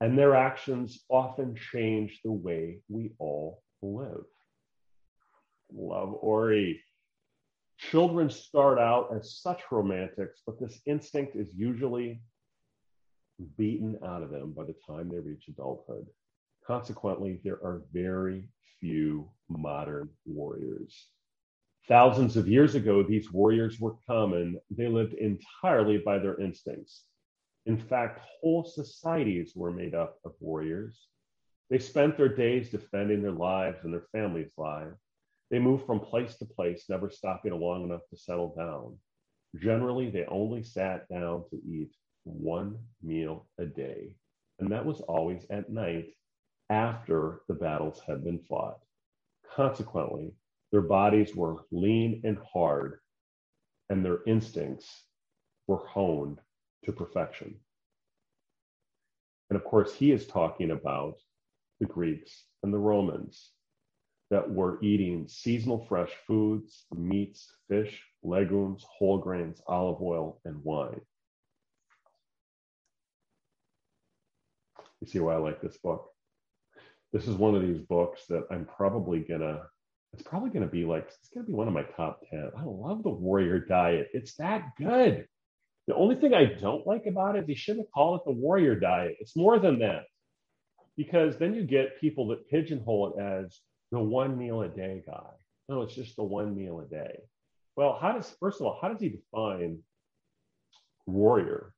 and 0.00 0.18
their 0.18 0.34
actions 0.34 1.02
often 1.08 1.56
change 1.56 2.20
the 2.22 2.32
way 2.32 2.80
we 2.88 3.12
all 3.18 3.62
live. 3.80 4.24
Love 5.72 6.14
Ori. 6.20 6.82
Children 7.78 8.30
start 8.30 8.78
out 8.78 9.16
as 9.16 9.38
such 9.40 9.62
romantics, 9.72 10.42
but 10.46 10.60
this 10.60 10.80
instinct 10.86 11.34
is 11.36 11.48
usually 11.56 12.20
beaten 13.56 13.98
out 14.04 14.22
of 14.22 14.30
them 14.30 14.52
by 14.52 14.64
the 14.64 14.76
time 14.86 15.08
they 15.08 15.18
reach 15.18 15.48
adulthood. 15.48 16.06
Consequently, 16.66 17.40
there 17.42 17.62
are 17.64 17.82
very 17.92 18.48
few 18.80 19.28
modern 19.48 20.08
warriors. 20.24 21.08
Thousands 21.88 22.36
of 22.36 22.46
years 22.46 22.76
ago, 22.76 23.02
these 23.02 23.32
warriors 23.32 23.80
were 23.80 23.96
common. 24.06 24.60
They 24.70 24.86
lived 24.86 25.14
entirely 25.14 25.98
by 25.98 26.18
their 26.18 26.40
instincts. 26.40 27.04
In 27.66 27.76
fact, 27.76 28.20
whole 28.40 28.64
societies 28.64 29.54
were 29.56 29.72
made 29.72 29.94
up 29.94 30.18
of 30.24 30.34
warriors. 30.40 31.08
They 31.70 31.78
spent 31.78 32.16
their 32.16 32.28
days 32.28 32.70
defending 32.70 33.22
their 33.22 33.32
lives 33.32 33.78
and 33.82 33.92
their 33.92 34.06
families' 34.12 34.54
lives. 34.56 34.98
They 35.50 35.58
moved 35.58 35.86
from 35.86 36.00
place 36.00 36.36
to 36.36 36.44
place, 36.44 36.88
never 36.88 37.10
stopping 37.10 37.52
long 37.58 37.84
enough 37.84 38.06
to 38.10 38.16
settle 38.16 38.54
down. 38.54 38.98
Generally, 39.56 40.10
they 40.10 40.24
only 40.26 40.62
sat 40.62 41.08
down 41.08 41.44
to 41.50 41.56
eat 41.56 41.94
one 42.24 42.78
meal 43.02 43.48
a 43.58 43.66
day, 43.66 44.16
and 44.58 44.70
that 44.70 44.86
was 44.86 45.00
always 45.02 45.44
at 45.50 45.68
night 45.68 46.06
after 46.72 47.42
the 47.48 47.54
battles 47.54 48.00
had 48.06 48.24
been 48.24 48.38
fought. 48.48 48.78
Consequently, 49.54 50.32
their 50.70 50.80
bodies 50.80 51.36
were 51.36 51.66
lean 51.70 52.22
and 52.24 52.38
hard, 52.50 53.00
and 53.90 54.02
their 54.02 54.20
instincts 54.26 55.04
were 55.66 55.86
honed 55.86 56.38
to 56.84 56.92
perfection. 56.92 57.60
And 59.50 59.58
of 59.58 59.64
course, 59.64 59.94
he 59.94 60.12
is 60.12 60.26
talking 60.26 60.70
about 60.70 61.18
the 61.78 61.84
Greeks 61.84 62.44
and 62.62 62.72
the 62.72 62.78
Romans 62.78 63.50
that 64.30 64.50
were 64.50 64.82
eating 64.82 65.28
seasonal 65.28 65.84
fresh 65.86 66.12
foods, 66.26 66.86
meats, 66.96 67.52
fish, 67.68 68.02
legumes, 68.22 68.82
whole 68.88 69.18
grains, 69.18 69.60
olive 69.66 70.00
oil, 70.00 70.40
and 70.46 70.64
wine. 70.64 71.02
You 75.02 75.06
see 75.06 75.18
why 75.18 75.34
I 75.34 75.36
like 75.36 75.60
this 75.60 75.76
book? 75.76 76.11
This 77.12 77.28
is 77.28 77.36
one 77.36 77.54
of 77.54 77.62
these 77.62 77.80
books 77.80 78.22
that 78.28 78.46
I'm 78.50 78.64
probably 78.64 79.20
gonna, 79.20 79.62
it's 80.14 80.22
probably 80.22 80.50
gonna 80.50 80.66
be 80.66 80.84
like, 80.84 81.06
it's 81.06 81.28
gonna 81.34 81.46
be 81.46 81.52
one 81.52 81.68
of 81.68 81.74
my 81.74 81.82
top 81.82 82.20
10. 82.30 82.50
I 82.56 82.62
love 82.64 83.02
the 83.02 83.10
Warrior 83.10 83.60
Diet. 83.60 84.08
It's 84.12 84.34
that 84.36 84.70
good. 84.78 85.26
The 85.88 85.94
only 85.94 86.16
thing 86.16 86.32
I 86.32 86.44
don't 86.44 86.86
like 86.86 87.06
about 87.06 87.36
it, 87.36 87.46
they 87.46 87.54
shouldn't 87.54 87.90
call 87.92 88.16
it 88.16 88.22
the 88.24 88.32
Warrior 88.32 88.76
Diet. 88.78 89.16
It's 89.20 89.36
more 89.36 89.58
than 89.58 89.80
that. 89.80 90.04
Because 90.96 91.38
then 91.38 91.54
you 91.54 91.64
get 91.64 92.00
people 92.00 92.28
that 92.28 92.48
pigeonhole 92.48 93.14
it 93.14 93.22
as 93.22 93.60
the 93.90 93.98
one 93.98 94.38
meal 94.38 94.62
a 94.62 94.68
day 94.68 95.02
guy. 95.06 95.30
No, 95.68 95.82
it's 95.82 95.94
just 95.94 96.16
the 96.16 96.22
one 96.22 96.54
meal 96.54 96.80
a 96.80 96.86
day. 96.86 97.18
Well, 97.76 97.98
how 98.00 98.12
does, 98.12 98.34
first 98.40 98.60
of 98.60 98.66
all, 98.66 98.78
how 98.80 98.88
does 98.88 99.00
he 99.00 99.08
define 99.10 99.78
warrior? 101.06 101.74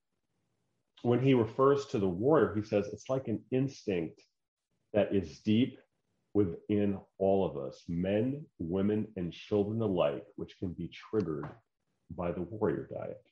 When 1.02 1.20
he 1.20 1.34
refers 1.34 1.86
to 1.86 1.98
the 1.98 2.08
warrior, 2.08 2.54
he 2.54 2.62
says 2.62 2.88
it's 2.92 3.08
like 3.08 3.28
an 3.28 3.42
instinct 3.50 4.20
that 4.94 5.14
is 5.14 5.40
deep 5.40 5.78
within 6.32 6.98
all 7.18 7.44
of 7.44 7.56
us, 7.56 7.82
men, 7.88 8.44
women, 8.58 9.06
and 9.16 9.32
children 9.32 9.80
alike, 9.82 10.24
which 10.36 10.58
can 10.58 10.72
be 10.72 10.90
triggered 11.10 11.48
by 12.10 12.32
the 12.32 12.42
warrior 12.42 12.88
diet. 12.92 13.22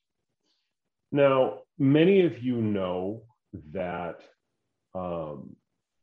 Now, 1.10 1.60
many 1.78 2.22
of 2.22 2.42
you 2.42 2.56
know 2.56 3.22
that 3.72 4.20
um, 4.94 5.56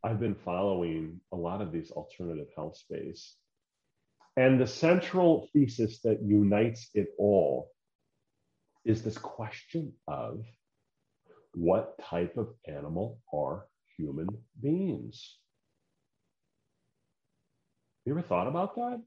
I've 0.03 0.19
been 0.19 0.35
following 0.35 1.19
a 1.31 1.35
lot 1.35 1.61
of 1.61 1.71
these 1.71 1.91
alternative 1.91 2.47
health 2.55 2.77
space. 2.77 3.35
And 4.37 4.59
the 4.59 4.67
central 4.67 5.49
thesis 5.51 5.99
that 6.01 6.21
unites 6.21 6.89
it 6.93 7.09
all 7.17 7.71
is 8.85 9.03
this 9.03 9.17
question 9.17 9.93
of 10.07 10.45
what 11.53 11.99
type 11.99 12.37
of 12.37 12.53
animal 12.67 13.19
are 13.33 13.65
human 13.97 14.29
beings? 14.61 15.37
You 18.09 18.17
ever 18.17 18.27
thought 18.27 18.47
about 18.47 18.73
that? 18.73 19.03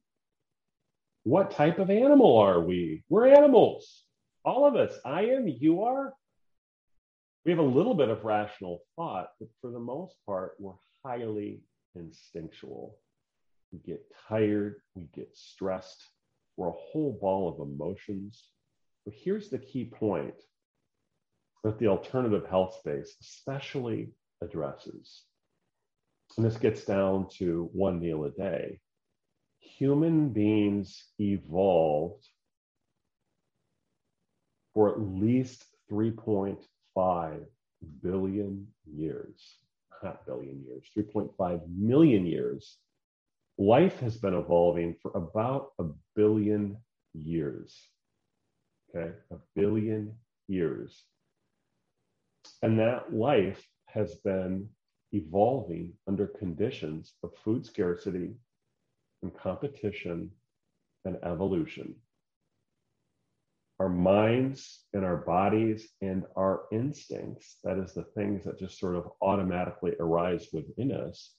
What 1.24 1.50
type 1.50 1.80
of 1.80 1.90
animal 1.90 2.38
are 2.38 2.60
we? 2.60 3.02
We're 3.08 3.34
animals. 3.34 4.04
All 4.44 4.64
of 4.64 4.76
us. 4.76 4.96
I 5.04 5.22
am, 5.22 5.48
you 5.48 5.82
are, 5.82 6.14
we 7.44 7.50
have 7.50 7.58
a 7.58 7.62
little 7.62 7.94
bit 7.94 8.10
of 8.10 8.22
rational 8.22 8.84
thought, 8.94 9.30
but 9.40 9.48
for 9.60 9.72
the 9.72 9.80
most 9.80 10.14
part, 10.24 10.52
we're 10.60 10.74
highly 11.04 11.62
instinctual. 11.96 12.96
We 13.72 13.80
get 13.80 14.04
tired, 14.28 14.76
we 14.94 15.08
get 15.12 15.30
stressed, 15.34 16.00
we're 16.56 16.68
a 16.68 16.72
whole 16.92 17.18
ball 17.20 17.48
of 17.48 17.68
emotions. 17.68 18.50
But 19.04 19.14
here's 19.16 19.50
the 19.50 19.58
key 19.58 19.86
point 19.86 20.36
that 21.64 21.80
the 21.80 21.88
alternative 21.88 22.46
health 22.48 22.76
space 22.78 23.16
especially 23.20 24.12
addresses. 24.40 25.24
And 26.36 26.46
this 26.46 26.56
gets 26.56 26.84
down 26.84 27.26
to 27.38 27.68
one 27.72 27.98
meal 27.98 28.26
a 28.26 28.30
day. 28.30 28.78
Human 29.62 30.30
beings 30.30 31.04
evolved 31.18 32.28
for 34.74 34.90
at 34.90 35.00
least 35.00 35.64
3.5 35.90 37.44
billion 38.02 38.66
years, 38.84 39.58
not 40.02 40.26
billion 40.26 40.64
years, 40.66 40.84
3.5 40.96 41.60
million 41.68 42.26
years. 42.26 42.78
Life 43.56 44.00
has 44.00 44.16
been 44.16 44.34
evolving 44.34 44.96
for 45.00 45.12
about 45.14 45.72
a 45.78 45.84
billion 46.16 46.76
years. 47.14 47.76
Okay, 48.94 49.12
a 49.30 49.36
billion 49.54 50.14
years. 50.48 51.04
And 52.62 52.78
that 52.80 53.12
life 53.12 53.64
has 53.86 54.16
been 54.16 54.68
evolving 55.12 55.92
under 56.08 56.26
conditions 56.26 57.14
of 57.22 57.30
food 57.44 57.64
scarcity 57.64 58.34
and 59.22 59.36
competition 59.36 60.30
and 61.04 61.16
evolution 61.24 61.94
our 63.82 63.88
minds 63.88 64.84
and 64.92 65.04
our 65.04 65.16
bodies 65.16 65.88
and 66.00 66.22
our 66.36 66.62
instincts, 66.70 67.56
that 67.64 67.78
is 67.78 67.92
the 67.92 68.04
things 68.14 68.44
that 68.44 68.56
just 68.56 68.78
sort 68.78 68.94
of 68.94 69.10
automatically 69.20 69.92
arise 69.98 70.46
within 70.52 70.92
us, 70.92 71.32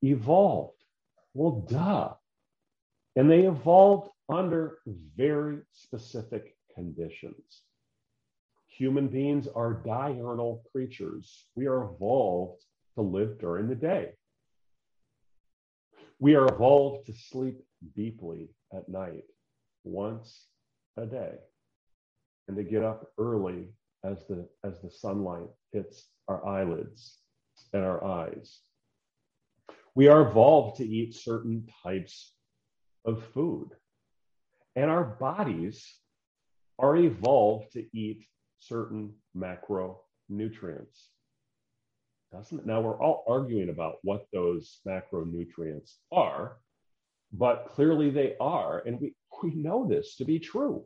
evolved. 0.00 0.80
Well, 1.34 1.66
duh. 1.68 2.12
And 3.16 3.28
they 3.28 3.48
evolved 3.48 4.10
under 4.28 4.78
very 5.16 5.58
specific 5.72 6.56
conditions. 6.72 7.62
Human 8.68 9.08
beings 9.08 9.48
are 9.48 9.82
diurnal 9.84 10.62
creatures. 10.70 11.46
We 11.56 11.66
are 11.66 11.82
evolved 11.82 12.62
to 12.94 13.02
live 13.02 13.40
during 13.40 13.68
the 13.68 13.74
day. 13.74 14.12
We 16.18 16.34
are 16.34 16.46
evolved 16.46 17.06
to 17.06 17.12
sleep 17.12 17.62
deeply 17.94 18.48
at 18.72 18.88
night, 18.88 19.24
once 19.84 20.46
a 20.96 21.06
day 21.06 21.34
and 22.48 22.56
to 22.56 22.64
get 22.64 22.82
up 22.82 23.10
early 23.18 23.68
as 24.04 24.26
the 24.28 24.48
as 24.64 24.80
the 24.80 24.90
sunlight 24.90 25.48
hits 25.72 26.08
our 26.28 26.46
eyelids 26.46 27.18
and 27.72 27.82
our 27.84 28.02
eyes. 28.04 28.60
We 29.94 30.08
are 30.08 30.28
evolved 30.28 30.76
to 30.78 30.86
eat 30.86 31.14
certain 31.14 31.66
types 31.82 32.32
of 33.04 33.24
food. 33.32 33.70
And 34.74 34.90
our 34.90 35.04
bodies 35.04 35.82
are 36.78 36.96
evolved 36.96 37.72
to 37.72 37.86
eat 37.96 38.26
certain 38.58 39.14
macronutrients. 39.34 41.08
Doesn't 42.32 42.60
it? 42.60 42.66
Now 42.66 42.80
we're 42.80 43.00
all 43.00 43.24
arguing 43.28 43.68
about 43.68 43.96
what 44.02 44.26
those 44.32 44.80
macronutrients 44.86 45.94
are, 46.12 46.58
but 47.32 47.70
clearly 47.72 48.10
they 48.10 48.36
are. 48.40 48.82
And 48.86 49.00
we, 49.00 49.14
we 49.42 49.54
know 49.54 49.86
this 49.86 50.16
to 50.16 50.24
be 50.24 50.38
true. 50.38 50.84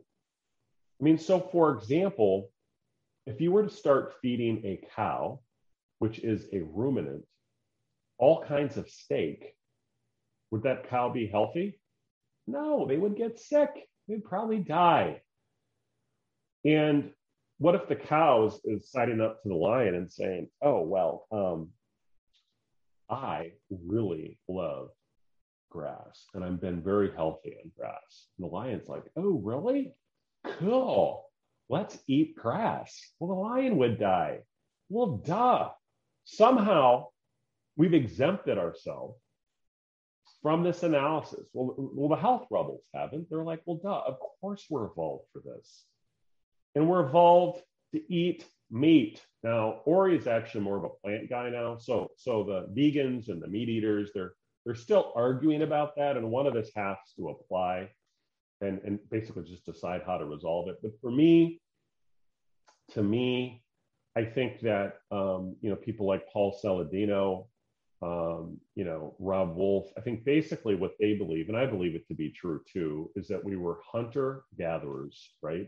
I 0.99 1.03
mean, 1.03 1.17
so 1.17 1.39
for 1.39 1.71
example, 1.71 2.49
if 3.25 3.41
you 3.41 3.51
were 3.51 3.63
to 3.63 3.69
start 3.69 4.15
feeding 4.21 4.61
a 4.65 4.83
cow, 4.95 5.39
which 5.99 6.19
is 6.19 6.47
a 6.53 6.61
ruminant, 6.61 7.23
all 8.17 8.43
kinds 8.43 8.77
of 8.77 8.89
steak, 8.89 9.55
would 10.51 10.63
that 10.63 10.89
cow 10.89 11.09
be 11.09 11.27
healthy? 11.27 11.79
No, 12.47 12.85
they 12.87 12.97
would 12.97 13.15
get 13.15 13.39
sick. 13.39 13.69
They'd 14.07 14.23
probably 14.23 14.59
die. 14.59 15.21
And 16.65 17.11
what 17.61 17.75
if 17.75 17.87
the 17.87 17.95
cow 17.95 18.45
is, 18.47 18.59
is 18.65 18.89
siding 18.89 19.21
up 19.21 19.43
to 19.43 19.49
the 19.49 19.55
lion 19.55 19.93
and 19.93 20.11
saying, 20.11 20.49
oh, 20.63 20.81
well, 20.81 21.27
um, 21.31 21.69
I 23.07 23.51
really 23.69 24.39
love 24.47 24.89
grass 25.69 26.25
and 26.33 26.43
I've 26.43 26.59
been 26.59 26.81
very 26.81 27.11
healthy 27.15 27.53
on 27.63 27.71
grass. 27.77 28.25
And 28.39 28.49
the 28.49 28.51
lion's 28.51 28.87
like, 28.87 29.03
oh, 29.15 29.39
really? 29.43 29.93
Cool. 30.43 31.23
Let's 31.69 31.99
eat 32.07 32.35
grass. 32.35 32.99
Well, 33.19 33.35
the 33.35 33.41
lion 33.41 33.77
would 33.77 33.99
die. 33.99 34.39
Well, 34.89 35.21
duh. 35.23 35.69
Somehow 36.23 37.09
we've 37.75 37.93
exempted 37.93 38.57
ourselves 38.57 39.19
from 40.41 40.63
this 40.63 40.81
analysis. 40.81 41.45
Well, 41.53 41.75
well, 41.77 42.09
the 42.09 42.15
health 42.15 42.47
rebels 42.49 42.81
haven't. 42.91 43.29
They're 43.29 43.43
like, 43.43 43.61
well, 43.67 43.79
duh, 43.83 44.01
of 44.07 44.15
course 44.41 44.65
we're 44.67 44.87
evolved 44.87 45.25
for 45.31 45.43
this. 45.45 45.85
And 46.75 46.87
we're 46.87 47.05
evolved 47.05 47.61
to 47.93 48.13
eat 48.13 48.45
meat. 48.69 49.21
Now, 49.43 49.81
Ori 49.85 50.15
is 50.15 50.27
actually 50.27 50.61
more 50.61 50.77
of 50.77 50.83
a 50.83 50.89
plant 50.89 51.29
guy 51.29 51.49
now. 51.49 51.77
So, 51.77 52.11
so 52.15 52.43
the 52.43 52.67
vegans 52.79 53.29
and 53.29 53.41
the 53.41 53.47
meat 53.47 53.69
eaters, 53.69 54.11
they're 54.13 54.33
they're 54.65 54.75
still 54.75 55.11
arguing 55.15 55.63
about 55.63 55.95
that, 55.95 56.17
and 56.17 56.29
one 56.29 56.45
of 56.45 56.55
us 56.55 56.69
has 56.75 56.97
to 57.15 57.29
apply 57.29 57.89
and, 58.61 58.79
and 58.85 58.99
basically 59.09 59.43
just 59.43 59.65
decide 59.65 60.03
how 60.05 60.17
to 60.17 60.25
resolve 60.25 60.69
it. 60.69 60.77
But 60.83 60.91
for 61.01 61.09
me, 61.09 61.59
to 62.91 63.01
me, 63.01 63.63
I 64.15 64.23
think 64.23 64.59
that 64.61 64.97
um, 65.11 65.55
you 65.61 65.69
know 65.69 65.75
people 65.75 66.05
like 66.05 66.27
Paul 66.31 66.57
Saladino, 66.63 67.47
um, 68.01 68.59
you 68.75 68.83
know 68.83 69.15
Robb 69.19 69.55
Wolf. 69.55 69.89
I 69.97 70.01
think 70.01 70.25
basically 70.25 70.75
what 70.75 70.93
they 70.99 71.15
believe, 71.15 71.47
and 71.47 71.57
I 71.57 71.65
believe 71.65 71.95
it 71.95 72.07
to 72.09 72.13
be 72.13 72.29
true 72.29 72.61
too, 72.71 73.09
is 73.15 73.27
that 73.29 73.43
we 73.43 73.55
were 73.55 73.79
hunter 73.91 74.43
gatherers, 74.57 75.31
right? 75.41 75.67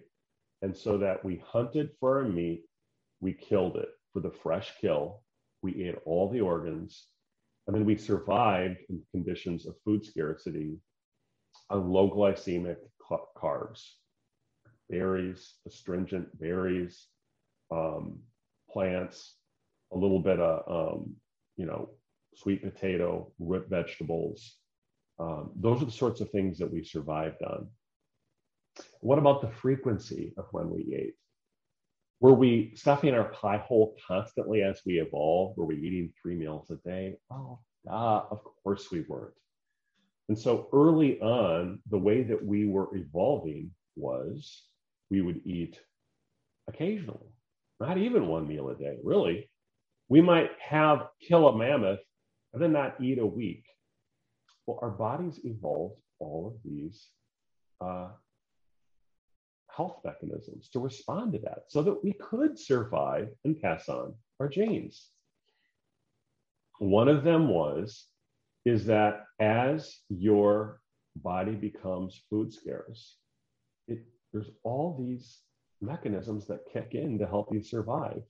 And 0.63 0.75
so 0.75 0.97
that 0.97 1.23
we 1.25 1.43
hunted 1.45 1.89
for 1.99 2.19
our 2.19 2.23
meat, 2.23 2.63
we 3.19 3.33
killed 3.33 3.75
it 3.75 3.89
for 4.13 4.21
the 4.21 4.31
fresh 4.31 4.71
kill, 4.79 5.21
we 5.61 5.83
ate 5.83 5.95
all 6.05 6.29
the 6.29 6.39
organs, 6.39 7.07
and 7.67 7.75
then 7.75 7.83
we 7.83 7.97
survived 7.97 8.77
in 8.89 9.01
conditions 9.11 9.65
of 9.67 9.75
food 9.83 10.05
scarcity 10.05 10.77
on 11.69 11.89
low 11.89 12.09
glycemic 12.09 12.77
carbs, 13.37 13.81
berries, 14.89 15.55
astringent 15.67 16.39
berries, 16.39 17.07
um, 17.69 18.19
plants, 18.71 19.35
a 19.91 19.97
little 19.97 20.21
bit 20.21 20.39
of, 20.39 20.93
um, 20.95 21.13
you 21.57 21.65
know, 21.65 21.89
sweet 22.35 22.63
potato, 22.63 23.33
root 23.37 23.67
vegetables. 23.69 24.55
Um, 25.19 25.51
those 25.57 25.81
are 25.81 25.85
the 25.85 25.91
sorts 25.91 26.21
of 26.21 26.29
things 26.29 26.57
that 26.59 26.71
we 26.71 26.85
survived 26.85 27.43
on. 27.43 27.67
What 29.01 29.19
about 29.19 29.41
the 29.41 29.49
frequency 29.49 30.33
of 30.37 30.45
when 30.51 30.69
we 30.69 30.95
ate? 30.95 31.15
Were 32.19 32.33
we 32.33 32.73
stuffing 32.75 33.13
our 33.13 33.25
pie 33.25 33.57
hole 33.57 33.97
constantly 34.07 34.61
as 34.61 34.81
we 34.85 35.01
evolved? 35.01 35.57
Were 35.57 35.65
we 35.65 35.75
eating 35.75 36.13
three 36.21 36.35
meals 36.35 36.71
a 36.71 36.75
day? 36.87 37.17
Oh, 37.29 37.59
ah, 37.89 38.25
of 38.31 38.39
course 38.63 38.89
we 38.91 39.01
weren't. 39.01 39.33
And 40.29 40.39
so 40.39 40.69
early 40.71 41.19
on, 41.19 41.79
the 41.89 41.97
way 41.97 42.23
that 42.23 42.43
we 42.43 42.65
were 42.65 42.95
evolving 42.95 43.71
was 43.95 44.63
we 45.09 45.21
would 45.21 45.45
eat 45.45 45.79
occasionally, 46.67 47.33
not 47.79 47.97
even 47.97 48.27
one 48.27 48.47
meal 48.47 48.69
a 48.69 48.75
day, 48.75 48.97
really. 49.03 49.49
We 50.07 50.21
might 50.21 50.51
have 50.61 51.07
kill 51.27 51.49
a 51.49 51.57
mammoth 51.57 51.99
and 52.53 52.61
then 52.61 52.71
not 52.71 53.01
eat 53.01 53.19
a 53.19 53.25
week. 53.25 53.65
Well, 54.65 54.79
our 54.81 54.91
bodies 54.91 55.41
evolved 55.43 55.99
all 56.19 56.47
of 56.47 56.53
these 56.63 57.07
uh, 57.81 58.09
health 59.75 59.99
mechanisms 60.03 60.69
to 60.69 60.79
respond 60.79 61.33
to 61.33 61.39
that 61.39 61.63
so 61.67 61.81
that 61.81 62.03
we 62.03 62.13
could 62.13 62.57
survive 62.59 63.29
and 63.43 63.59
pass 63.61 63.89
on 63.89 64.13
our 64.39 64.47
genes. 64.47 65.09
One 66.79 67.07
of 67.07 67.23
them 67.23 67.47
was 67.47 68.05
is 68.65 68.85
that 68.85 69.25
as 69.39 69.99
your 70.09 70.81
body 71.15 71.53
becomes 71.53 72.21
food 72.29 72.53
scarce, 72.53 73.17
it, 73.87 73.99
there's 74.31 74.49
all 74.63 74.97
these 74.99 75.39
mechanisms 75.81 76.47
that 76.47 76.71
kick 76.71 76.89
in 76.93 77.19
to 77.19 77.27
help 77.27 77.49
you 77.51 77.61
survive. 77.61 78.21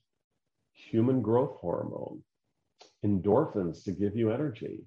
Human 0.72 1.22
growth 1.22 1.56
hormone, 1.60 2.22
endorphins 3.04 3.84
to 3.84 3.92
give 3.92 4.16
you 4.16 4.32
energy, 4.32 4.84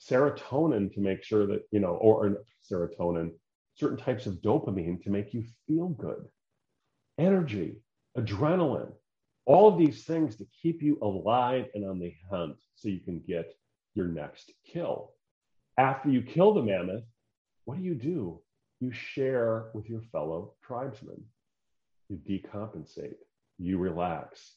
serotonin 0.00 0.92
to 0.94 1.00
make 1.00 1.24
sure 1.24 1.46
that, 1.46 1.62
you 1.70 1.80
know, 1.80 1.94
or, 1.94 2.26
or 2.26 2.44
serotonin, 2.70 3.32
certain 3.78 3.96
types 3.96 4.26
of 4.26 4.42
dopamine 4.42 5.02
to 5.02 5.10
make 5.10 5.32
you 5.32 5.44
feel 5.66 5.88
good, 5.88 6.26
energy, 7.18 7.76
adrenaline, 8.16 8.92
all 9.46 9.68
of 9.68 9.78
these 9.78 10.04
things 10.04 10.36
to 10.36 10.46
keep 10.62 10.82
you 10.82 10.98
alive 11.00 11.66
and 11.74 11.84
on 11.84 11.98
the 11.98 12.12
hunt 12.30 12.56
so 12.74 12.88
you 12.88 13.00
can 13.00 13.20
get 13.26 13.54
your 13.94 14.06
next 14.06 14.52
kill. 14.70 15.12
After 15.78 16.10
you 16.10 16.22
kill 16.22 16.54
the 16.54 16.62
mammoth, 16.62 17.04
what 17.64 17.78
do 17.78 17.84
you 17.84 17.94
do? 17.94 18.40
You 18.80 18.92
share 18.92 19.70
with 19.74 19.88
your 19.88 20.02
fellow 20.12 20.54
tribesmen. 20.62 21.22
You 22.08 22.18
decompensate, 22.28 23.16
you 23.58 23.78
relax, 23.78 24.54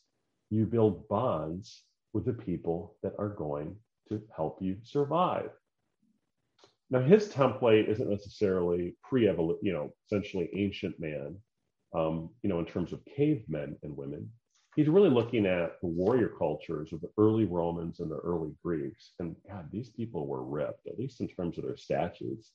you 0.49 0.65
build 0.65 1.07
bonds 1.07 1.83
with 2.13 2.25
the 2.25 2.33
people 2.33 2.95
that 3.03 3.13
are 3.17 3.29
going 3.29 3.75
to 4.09 4.21
help 4.35 4.61
you 4.61 4.77
survive. 4.83 5.49
Now, 6.91 6.99
his 6.99 7.29
template 7.29 7.87
isn't 7.87 8.09
necessarily 8.09 8.95
pre-evolution, 9.01 9.59
you 9.63 9.71
know, 9.71 9.93
essentially 10.05 10.49
ancient 10.53 10.99
man, 10.99 11.37
um, 11.95 12.29
you 12.43 12.49
know, 12.49 12.59
in 12.59 12.65
terms 12.65 12.91
of 12.91 12.99
cavemen 13.05 13.77
and 13.81 13.95
women. 13.95 14.29
He's 14.75 14.89
really 14.89 15.09
looking 15.09 15.45
at 15.45 15.79
the 15.81 15.87
warrior 15.87 16.31
cultures 16.37 16.91
of 16.91 16.99
the 16.99 17.09
early 17.17 17.45
Romans 17.45 18.01
and 18.01 18.11
the 18.11 18.17
early 18.17 18.51
Greeks. 18.63 19.13
And 19.19 19.37
God, 19.49 19.69
these 19.71 19.89
people 19.89 20.27
were 20.27 20.43
ripped, 20.43 20.85
at 20.87 20.99
least 20.99 21.21
in 21.21 21.29
terms 21.29 21.57
of 21.57 21.63
their 21.63 21.77
statues. 21.77 22.51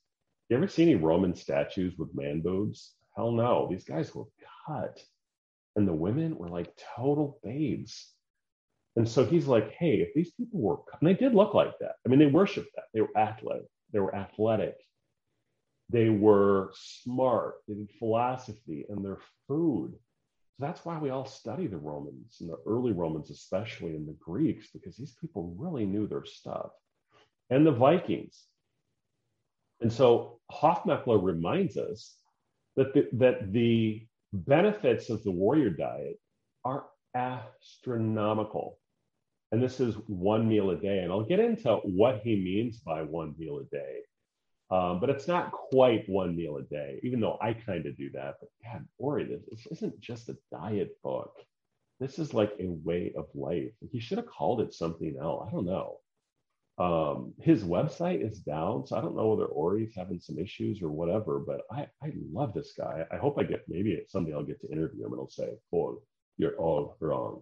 You 0.50 0.56
ever 0.58 0.68
see 0.68 0.82
any 0.82 0.94
Roman 0.96 1.34
statues 1.34 1.96
with 1.96 2.14
man 2.14 2.40
boobs? 2.42 2.92
Hell 3.16 3.32
no. 3.32 3.68
These 3.70 3.84
guys 3.84 4.14
were 4.14 4.26
cut. 4.66 5.02
And 5.76 5.88
the 5.88 5.92
women 5.94 6.36
were 6.36 6.48
like 6.48 6.72
total 6.94 7.38
babes. 7.42 8.12
And 8.96 9.08
so 9.08 9.24
he's 9.24 9.46
like, 9.46 9.72
hey, 9.72 9.96
if 9.96 10.14
these 10.14 10.32
people 10.32 10.60
were, 10.60 10.76
and 11.00 11.08
they 11.08 11.14
did 11.14 11.34
look 11.34 11.52
like 11.52 11.78
that. 11.80 11.96
I 12.04 12.08
mean, 12.08 12.18
they 12.18 12.26
worshiped 12.26 12.70
that. 12.76 12.84
They 12.94 13.02
were 13.02 13.16
athletic. 13.16 13.66
They 13.96 14.00
were 14.00 14.14
athletic. 14.14 14.76
They 15.88 16.10
were 16.10 16.70
smart. 16.74 17.54
They 17.66 17.76
did 17.76 17.90
philosophy 17.98 18.84
and 18.90 19.02
their 19.02 19.16
food. 19.48 19.94
So 19.94 20.66
that's 20.66 20.84
why 20.84 20.98
we 20.98 21.08
all 21.08 21.24
study 21.24 21.66
the 21.66 21.78
Romans 21.78 22.36
and 22.40 22.50
the 22.50 22.58
early 22.66 22.92
Romans, 22.92 23.30
especially 23.30 23.96
and 23.96 24.06
the 24.06 24.18
Greeks, 24.20 24.66
because 24.70 24.98
these 24.98 25.16
people 25.18 25.54
really 25.56 25.86
knew 25.86 26.06
their 26.06 26.26
stuff. 26.26 26.72
And 27.48 27.66
the 27.66 27.72
Vikings. 27.72 28.44
And 29.80 29.90
so 29.90 30.40
Hofmekler 30.52 31.24
reminds 31.24 31.78
us 31.78 32.18
that 32.76 32.92
the, 32.92 33.08
that 33.14 33.50
the 33.50 34.06
benefits 34.34 35.08
of 35.08 35.24
the 35.24 35.30
warrior 35.30 35.70
diet 35.70 36.20
are 36.66 36.84
astronomical. 37.14 38.78
And 39.56 39.64
this 39.64 39.80
is 39.80 39.94
one 40.06 40.46
meal 40.46 40.68
a 40.68 40.76
day. 40.76 40.98
And 40.98 41.10
I'll 41.10 41.24
get 41.24 41.40
into 41.40 41.76
what 41.76 42.20
he 42.22 42.36
means 42.36 42.78
by 42.80 43.00
one 43.00 43.34
meal 43.38 43.58
a 43.58 43.64
day. 43.74 44.00
Um, 44.70 45.00
but 45.00 45.08
it's 45.08 45.26
not 45.26 45.50
quite 45.50 46.06
one 46.10 46.36
meal 46.36 46.58
a 46.58 46.62
day, 46.62 47.00
even 47.02 47.20
though 47.20 47.38
I 47.40 47.54
kind 47.54 47.86
of 47.86 47.96
do 47.96 48.10
that. 48.12 48.34
But 48.38 48.50
God, 48.62 48.86
Ori, 48.98 49.24
this, 49.24 49.40
this 49.50 49.78
isn't 49.78 49.98
just 49.98 50.28
a 50.28 50.36
diet 50.52 50.98
book. 51.02 51.32
This 52.00 52.18
is 52.18 52.34
like 52.34 52.52
a 52.60 52.68
way 52.68 53.14
of 53.16 53.28
life. 53.34 53.72
He 53.90 53.98
should 53.98 54.18
have 54.18 54.26
called 54.26 54.60
it 54.60 54.74
something 54.74 55.16
else. 55.18 55.48
I 55.48 55.52
don't 55.52 55.64
know. 55.64 56.00
Um, 56.76 57.32
his 57.40 57.64
website 57.64 58.30
is 58.30 58.40
down, 58.40 58.86
so 58.86 58.98
I 58.98 59.00
don't 59.00 59.16
know 59.16 59.28
whether 59.28 59.46
Ori's 59.46 59.94
having 59.96 60.20
some 60.20 60.38
issues 60.38 60.82
or 60.82 60.90
whatever. 60.90 61.38
But 61.38 61.62
I, 61.70 61.86
I 62.02 62.12
love 62.30 62.52
this 62.52 62.74
guy. 62.76 63.06
I 63.10 63.16
hope 63.16 63.38
I 63.38 63.44
get 63.44 63.64
maybe 63.68 64.04
someday 64.06 64.34
I'll 64.34 64.44
get 64.44 64.60
to 64.60 64.70
interview 64.70 65.06
him 65.06 65.12
and 65.12 65.20
I'll 65.22 65.30
say, 65.30 65.48
"Oh, 65.72 66.02
you're 66.36 66.58
all 66.58 66.98
wrong." 67.00 67.40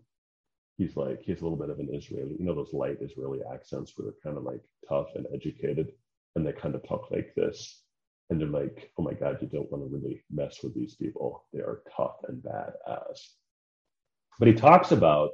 He's 0.78 0.96
like 0.96 1.22
he's 1.22 1.40
a 1.40 1.44
little 1.44 1.58
bit 1.58 1.70
of 1.70 1.78
an 1.80 1.90
Israeli, 1.92 2.36
you 2.38 2.44
know, 2.44 2.54
those 2.54 2.72
light 2.72 2.98
Israeli 3.00 3.40
accents 3.52 3.92
where 3.96 4.06
they're 4.10 4.22
kind 4.22 4.36
of 4.38 4.44
like 4.44 4.62
tough 4.88 5.08
and 5.14 5.26
educated, 5.34 5.92
and 6.36 6.46
they 6.46 6.52
kind 6.52 6.74
of 6.74 6.86
talk 6.88 7.10
like 7.10 7.34
this, 7.36 7.82
and 8.30 8.40
they're 8.40 8.48
like, 8.48 8.90
oh 8.98 9.02
my 9.02 9.14
God, 9.14 9.38
you 9.40 9.48
don't 9.48 9.70
want 9.70 9.84
to 9.84 9.94
really 9.94 10.22
mess 10.30 10.58
with 10.62 10.74
these 10.74 10.94
people. 10.96 11.44
They 11.52 11.60
are 11.60 11.82
tough 11.96 12.16
and 12.28 12.42
badass. 12.42 13.20
But 14.38 14.48
he 14.48 14.54
talks 14.54 14.92
about 14.92 15.30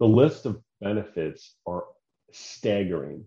the 0.00 0.06
list 0.06 0.46
of 0.46 0.62
benefits 0.80 1.56
are 1.66 1.84
staggering. 2.32 3.24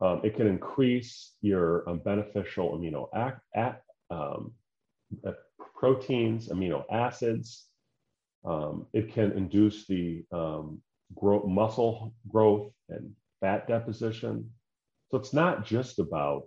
Um, 0.00 0.20
it 0.24 0.36
can 0.36 0.46
increase 0.48 1.32
your 1.42 1.88
um, 1.88 2.00
beneficial 2.00 2.78
amino 2.78 3.08
ac- 3.16 3.78
um, 4.10 4.52
uh, 5.26 5.32
proteins, 5.74 6.48
amino 6.48 6.84
acids. 6.92 7.66
Um, 8.44 8.86
it 8.92 9.12
can 9.12 9.32
induce 9.32 9.86
the 9.86 10.24
um, 10.32 10.80
grow- 11.14 11.46
muscle 11.46 12.14
growth 12.28 12.72
and 12.88 13.12
fat 13.40 13.68
deposition. 13.68 14.50
So 15.10 15.18
it's 15.18 15.32
not 15.32 15.64
just 15.64 15.98
about, 15.98 16.44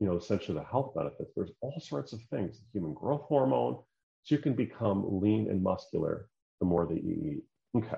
you 0.00 0.06
know, 0.06 0.16
essentially 0.16 0.58
the 0.58 0.64
health 0.64 0.94
benefits. 0.94 1.32
There's 1.34 1.52
all 1.60 1.80
sorts 1.80 2.12
of 2.12 2.20
things. 2.30 2.60
Human 2.72 2.92
growth 2.94 3.22
hormone, 3.22 3.82
so 4.22 4.34
you 4.34 4.40
can 4.40 4.54
become 4.54 5.20
lean 5.20 5.48
and 5.50 5.62
muscular 5.62 6.28
the 6.60 6.66
more 6.66 6.86
that 6.86 7.02
you 7.02 7.14
eat. 7.14 7.44
Okay. 7.76 7.96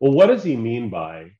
Well, 0.00 0.12
what 0.12 0.26
does 0.26 0.42
he 0.42 0.56
mean 0.56 0.90
by 0.90 1.32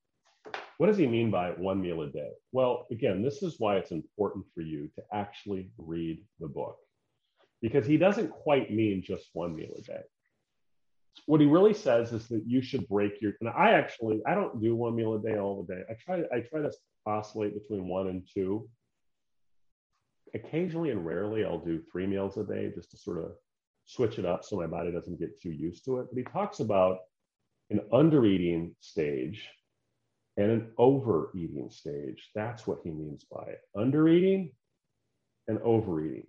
what 0.79 0.87
does 0.87 0.97
he 0.97 1.07
mean 1.07 1.31
by 1.31 1.51
one 1.51 1.83
meal 1.83 2.01
a 2.03 2.09
day? 2.09 2.31
Well, 2.53 2.87
again, 2.91 3.23
this 3.23 3.43
is 3.43 3.57
why 3.59 3.77
it's 3.77 3.91
important 3.91 4.47
for 4.55 4.63
you 4.63 4.89
to 4.97 5.03
actually 5.13 5.71
read 5.77 6.25
the 6.39 6.49
book 6.49 6.79
because 7.61 7.85
he 7.85 7.99
doesn't 7.99 8.31
quite 8.31 8.73
mean 8.73 9.03
just 9.03 9.29
one 9.35 9.55
meal 9.55 9.75
a 9.79 9.83
day. 9.83 10.01
What 11.27 11.41
he 11.41 11.47
really 11.47 11.75
says 11.75 12.13
is 12.13 12.29
that 12.29 12.45
you 12.47 12.63
should 12.63 12.89
break 12.89 13.21
your. 13.21 13.33
And 13.41 13.51
I 13.51 13.73
actually 13.73 14.21
I 14.27 14.35
don't 14.35 14.61
do 14.61 14.75
one 14.77 14.97
meal 14.97 15.15
a 15.15 15.21
day 15.21 15.39
all 15.39 15.63
the 15.63 15.75
day. 15.75 15.83
I 15.89 15.95
try 15.95 16.23
I 16.35 16.41
try 16.41 16.61
to 16.61 16.73
oscillate 17.07 17.61
between 17.61 17.89
one 17.89 18.09
and 18.09 18.27
two. 18.33 18.69
Occasionally 20.35 20.91
and 20.91 21.05
rarely, 21.05 21.45
I'll 21.45 21.59
do 21.59 21.83
three 21.91 22.07
meals 22.07 22.37
a 22.37 22.45
day 22.45 22.73
just 22.75 22.91
to 22.93 22.97
sort 22.97 23.19
of 23.19 23.33
switch 23.87 24.19
it 24.19 24.25
up 24.25 24.45
so 24.45 24.57
my 24.57 24.67
body 24.67 24.93
doesn't 24.93 25.19
get 25.19 25.41
too 25.41 25.51
used 25.51 25.85
to 25.87 25.99
it. 25.99 26.07
But 26.11 26.19
he 26.19 26.25
talks 26.25 26.61
about 26.61 26.99
an 27.71 27.81
undereating 27.93 28.73
stage 28.81 29.49
and 30.37 30.51
an 30.51 30.73
overeating 30.79 31.71
stage. 31.71 32.31
That's 32.35 32.67
what 32.67 32.79
he 32.85 32.91
means 32.91 33.25
by 33.31 33.43
it. 33.43 33.61
Undereating 33.77 34.53
and 35.49 35.59
overeating. 35.63 36.27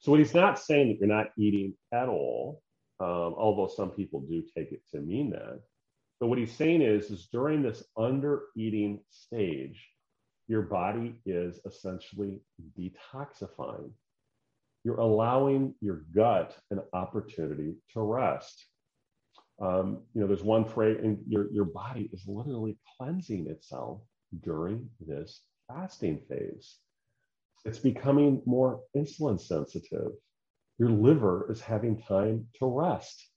So 0.00 0.10
what 0.10 0.20
he's 0.20 0.34
not 0.34 0.58
saying 0.58 0.88
that 0.88 0.98
you're 0.98 1.16
not 1.16 1.30
eating 1.36 1.74
at 1.92 2.08
all, 2.08 2.62
um, 3.00 3.34
although 3.36 3.68
some 3.68 3.90
people 3.90 4.20
do 4.20 4.42
take 4.56 4.72
it 4.72 4.82
to 4.92 5.00
mean 5.00 5.30
that. 5.30 5.60
But 6.20 6.26
what 6.28 6.38
he's 6.38 6.52
saying 6.52 6.82
is, 6.82 7.10
is 7.10 7.28
during 7.32 7.62
this 7.62 7.84
under 7.96 8.46
eating 8.56 9.00
stage, 9.10 9.86
your 10.48 10.62
body 10.62 11.20
is 11.26 11.60
essentially 11.64 12.40
detoxifying. 12.78 13.90
You're 14.82 15.00
allowing 15.00 15.74
your 15.80 16.02
gut 16.14 16.56
an 16.70 16.80
opportunity 16.92 17.74
to 17.92 18.00
rest. 18.00 18.66
Um, 19.60 20.02
you 20.14 20.20
know, 20.20 20.26
there's 20.26 20.42
one 20.42 20.64
phrase, 20.64 20.98
and 21.02 21.18
your, 21.28 21.52
your 21.52 21.64
body 21.64 22.08
is 22.12 22.24
literally 22.26 22.78
cleansing 22.96 23.48
itself 23.48 24.00
during 24.42 24.88
this 25.06 25.42
fasting 25.68 26.20
phase. 26.28 26.76
It's 27.64 27.78
becoming 27.78 28.40
more 28.46 28.80
insulin 28.96 29.40
sensitive. 29.40 30.12
Your 30.78 30.90
liver 30.90 31.50
is 31.50 31.60
having 31.60 32.00
time 32.02 32.46
to 32.58 32.66
rest. 32.66 33.28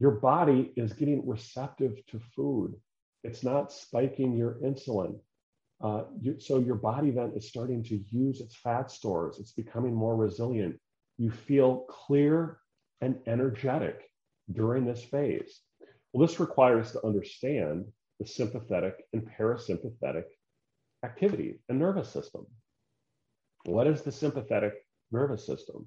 Your 0.00 0.12
body 0.12 0.72
is 0.76 0.92
getting 0.92 1.26
receptive 1.26 2.04
to 2.06 2.20
food. 2.34 2.74
It's 3.22 3.44
not 3.44 3.72
spiking 3.72 4.36
your 4.36 4.54
insulin. 4.64 5.20
Uh, 5.80 6.04
you, 6.20 6.40
so 6.40 6.58
your 6.58 6.74
body 6.74 7.10
then 7.10 7.32
is 7.36 7.48
starting 7.48 7.84
to 7.84 8.00
use 8.10 8.40
its 8.40 8.56
fat 8.56 8.90
stores. 8.90 9.38
It's 9.38 9.52
becoming 9.52 9.94
more 9.94 10.16
resilient. 10.16 10.78
You 11.18 11.30
feel 11.30 11.86
clear 11.88 12.58
and 13.00 13.16
energetic 13.26 14.10
during 14.52 14.84
this 14.84 15.02
phase? 15.04 15.60
Well, 16.12 16.26
this 16.26 16.40
requires 16.40 16.92
to 16.92 17.06
understand 17.06 17.86
the 18.18 18.26
sympathetic 18.26 19.04
and 19.12 19.28
parasympathetic 19.38 20.24
activity 21.04 21.60
and 21.68 21.78
nervous 21.78 22.10
system. 22.10 22.46
What 23.64 23.86
is 23.86 24.02
the 24.02 24.12
sympathetic 24.12 24.74
nervous 25.10 25.46
system? 25.46 25.86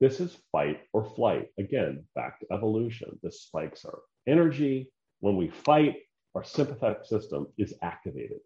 This 0.00 0.20
is 0.20 0.36
fight 0.52 0.80
or 0.92 1.04
flight. 1.14 1.48
Again, 1.58 2.04
back 2.14 2.40
to 2.40 2.46
evolution. 2.52 3.18
This 3.22 3.42
spikes 3.42 3.84
our 3.84 4.00
energy. 4.26 4.90
When 5.20 5.36
we 5.36 5.48
fight, 5.48 5.96
our 6.34 6.44
sympathetic 6.44 7.04
system 7.04 7.46
is 7.58 7.74
activated. 7.82 8.40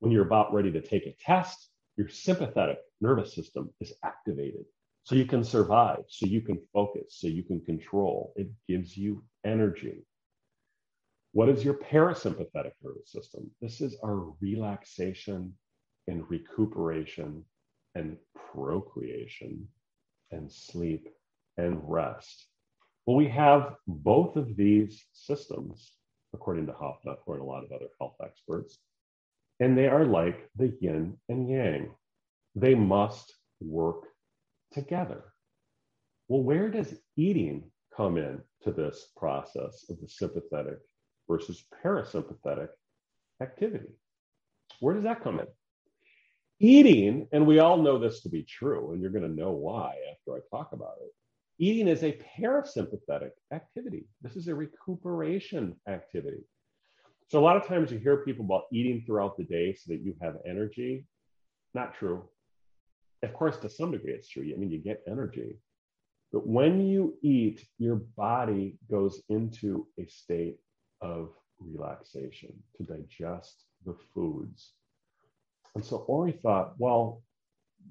When 0.00 0.12
you're 0.12 0.26
about 0.26 0.52
ready 0.52 0.70
to 0.72 0.80
take 0.80 1.06
a 1.06 1.16
test, 1.24 1.70
your 1.96 2.08
sympathetic 2.08 2.78
nervous 3.00 3.34
system 3.34 3.70
is 3.80 3.92
activated 4.04 4.64
so 5.04 5.14
you 5.14 5.24
can 5.24 5.42
survive, 5.42 6.04
so 6.08 6.26
you 6.26 6.40
can 6.40 6.60
focus, 6.72 7.16
so 7.18 7.26
you 7.26 7.42
can 7.42 7.60
control. 7.60 8.32
It 8.36 8.48
gives 8.68 8.96
you 8.96 9.24
energy. 9.44 10.04
What 11.32 11.48
is 11.48 11.64
your 11.64 11.74
parasympathetic 11.74 12.72
nervous 12.82 13.10
system? 13.10 13.50
This 13.60 13.80
is 13.80 13.96
our 14.04 14.32
relaxation 14.40 15.54
and 16.06 16.28
recuperation 16.28 17.44
and 17.94 18.16
procreation 18.52 19.66
and 20.32 20.50
sleep 20.50 21.08
and 21.56 21.80
rest. 21.82 22.46
Well, 23.06 23.16
we 23.16 23.28
have 23.28 23.74
both 23.86 24.36
of 24.36 24.56
these 24.56 25.04
systems, 25.12 25.92
according 26.32 26.66
to 26.66 26.72
according 26.72 27.44
to 27.44 27.48
a 27.48 27.50
lot 27.50 27.64
of 27.64 27.72
other 27.72 27.88
health 27.98 28.16
experts, 28.22 28.78
and 29.58 29.76
they 29.76 29.88
are 29.88 30.04
like 30.04 30.48
the 30.56 30.76
yin 30.80 31.18
and 31.28 31.48
yang. 31.48 31.90
They 32.54 32.74
must 32.74 33.34
work 33.60 34.04
together. 34.72 35.24
Well, 36.28 36.42
where 36.42 36.70
does 36.70 36.94
eating 37.16 37.70
come 37.96 38.16
in 38.16 38.40
to 38.62 38.70
this 38.70 39.08
process 39.16 39.84
of 39.90 40.00
the 40.00 40.08
sympathetic 40.08 40.78
versus 41.28 41.64
parasympathetic 41.84 42.68
activity? 43.42 43.94
Where 44.80 44.94
does 44.94 45.04
that 45.04 45.22
come 45.22 45.40
in? 45.40 45.46
Eating, 46.60 47.26
and 47.32 47.46
we 47.46 47.58
all 47.58 47.78
know 47.78 47.98
this 47.98 48.20
to 48.22 48.28
be 48.28 48.42
true, 48.42 48.92
and 48.92 49.00
you're 49.00 49.10
going 49.10 49.28
to 49.28 49.40
know 49.40 49.50
why 49.50 49.94
after 50.12 50.36
I 50.36 50.40
talk 50.56 50.72
about 50.72 50.96
it. 51.02 51.10
Eating 51.58 51.88
is 51.88 52.02
a 52.02 52.18
parasympathetic 52.38 53.32
activity. 53.52 54.06
This 54.22 54.36
is 54.36 54.48
a 54.48 54.54
recuperation 54.54 55.76
activity. 55.88 56.44
So, 57.28 57.38
a 57.38 57.42
lot 57.42 57.56
of 57.56 57.66
times 57.66 57.90
you 57.90 57.98
hear 57.98 58.18
people 58.18 58.44
about 58.44 58.64
eating 58.72 59.02
throughout 59.06 59.36
the 59.36 59.44
day 59.44 59.74
so 59.74 59.92
that 59.92 60.02
you 60.02 60.14
have 60.20 60.36
energy. 60.46 61.06
Not 61.74 61.94
true 61.94 62.24
of 63.22 63.34
course, 63.34 63.58
to 63.58 63.68
some 63.68 63.90
degree, 63.90 64.12
it's 64.12 64.28
true. 64.28 64.50
I 64.52 64.58
mean, 64.58 64.70
you 64.70 64.78
get 64.78 65.02
energy. 65.06 65.58
But 66.32 66.46
when 66.46 66.86
you 66.86 67.14
eat, 67.22 67.66
your 67.78 67.96
body 68.16 68.78
goes 68.90 69.22
into 69.28 69.86
a 69.98 70.06
state 70.06 70.58
of 71.00 71.30
relaxation 71.58 72.52
to 72.76 72.84
digest 72.84 73.64
the 73.84 73.96
foods. 74.14 74.72
And 75.74 75.84
so 75.84 75.98
Ori 75.98 76.32
thought, 76.32 76.74
well, 76.78 77.22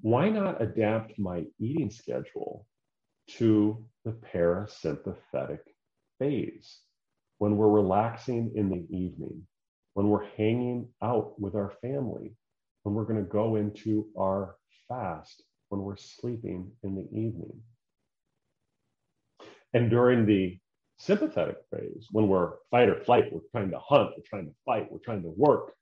why 0.02 0.28
not 0.28 0.62
adapt 0.62 1.18
my 1.18 1.44
eating 1.58 1.90
schedule 1.90 2.66
to 3.28 3.84
the 4.04 4.12
parasympathetic 4.12 5.60
phase 6.18 6.80
when 7.38 7.56
we're 7.56 7.68
relaxing 7.68 8.52
in 8.54 8.68
the 8.68 8.86
evening, 8.94 9.46
when 9.94 10.08
we're 10.08 10.26
hanging 10.36 10.88
out 11.02 11.40
with 11.40 11.54
our 11.54 11.72
family, 11.80 12.34
when 12.82 12.94
we're 12.94 13.04
going 13.04 13.22
to 13.22 13.30
go 13.30 13.56
into 13.56 14.06
our 14.18 14.56
fast 14.88 15.42
when 15.70 15.82
we're 15.82 15.96
sleeping 15.96 16.70
in 16.82 16.94
the 16.94 17.08
evening. 17.16 17.62
And 19.72 19.88
during 19.88 20.26
the 20.26 20.58
sympathetic 20.98 21.58
phase, 21.72 22.06
when 22.10 22.28
we're 22.28 22.54
fight 22.70 22.88
or 22.88 23.00
flight, 23.04 23.32
we're 23.32 23.40
trying 23.52 23.70
to 23.70 23.78
hunt, 23.78 24.10
we're 24.16 24.24
trying 24.28 24.46
to 24.46 24.54
fight, 24.66 24.90
we're 24.90 24.98
trying 24.98 25.22
to 25.22 25.32
work, 25.36 25.74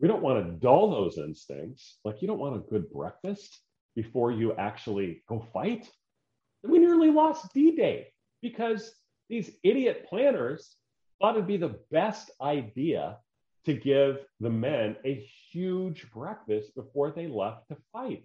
we 0.00 0.08
don't 0.08 0.22
want 0.22 0.44
to 0.44 0.52
dull 0.52 0.90
those 0.90 1.18
instincts. 1.18 1.98
Like 2.04 2.22
you 2.22 2.28
don't 2.28 2.38
want 2.38 2.56
a 2.56 2.70
good 2.70 2.90
breakfast 2.90 3.60
before 3.94 4.32
you 4.32 4.54
actually 4.54 5.22
go 5.28 5.46
fight. 5.52 5.88
We 6.62 6.78
nearly 6.78 7.10
lost 7.10 7.52
D 7.52 7.76
Day 7.76 8.08
because 8.40 8.92
these 9.28 9.50
idiot 9.62 10.06
planners 10.08 10.74
thought 11.20 11.36
it'd 11.36 11.46
be 11.46 11.58
the 11.58 11.78
best 11.90 12.30
idea 12.40 13.18
to 13.66 13.74
give 13.74 14.18
the 14.40 14.50
men 14.50 14.96
a 15.04 15.26
huge 15.52 16.10
breakfast 16.12 16.74
before 16.74 17.10
they 17.10 17.26
left 17.26 17.68
to 17.68 17.76
fight. 17.92 18.24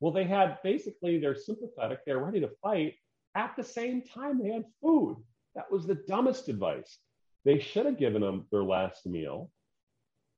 Well, 0.00 0.12
they 0.12 0.24
had 0.24 0.58
basically, 0.64 1.18
they're 1.18 1.36
sympathetic, 1.36 2.00
they're 2.04 2.18
ready 2.18 2.40
to 2.40 2.50
fight. 2.60 2.94
At 3.36 3.54
the 3.56 3.62
same 3.62 4.02
time, 4.02 4.42
they 4.42 4.50
had 4.50 4.64
food. 4.82 5.22
That 5.54 5.70
was 5.70 5.86
the 5.86 5.94
dumbest 5.94 6.48
advice. 6.48 6.98
They 7.44 7.60
should 7.60 7.86
have 7.86 7.98
given 7.98 8.22
them 8.22 8.46
their 8.50 8.64
last 8.64 9.06
meal 9.06 9.50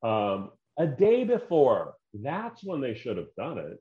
um, 0.07 0.51
a 0.79 0.87
day 0.87 1.25
before. 1.25 1.95
That's 2.15 2.63
when 2.65 2.81
they 2.81 2.95
should 2.95 3.17
have 3.17 3.35
done 3.37 3.59
it, 3.59 3.79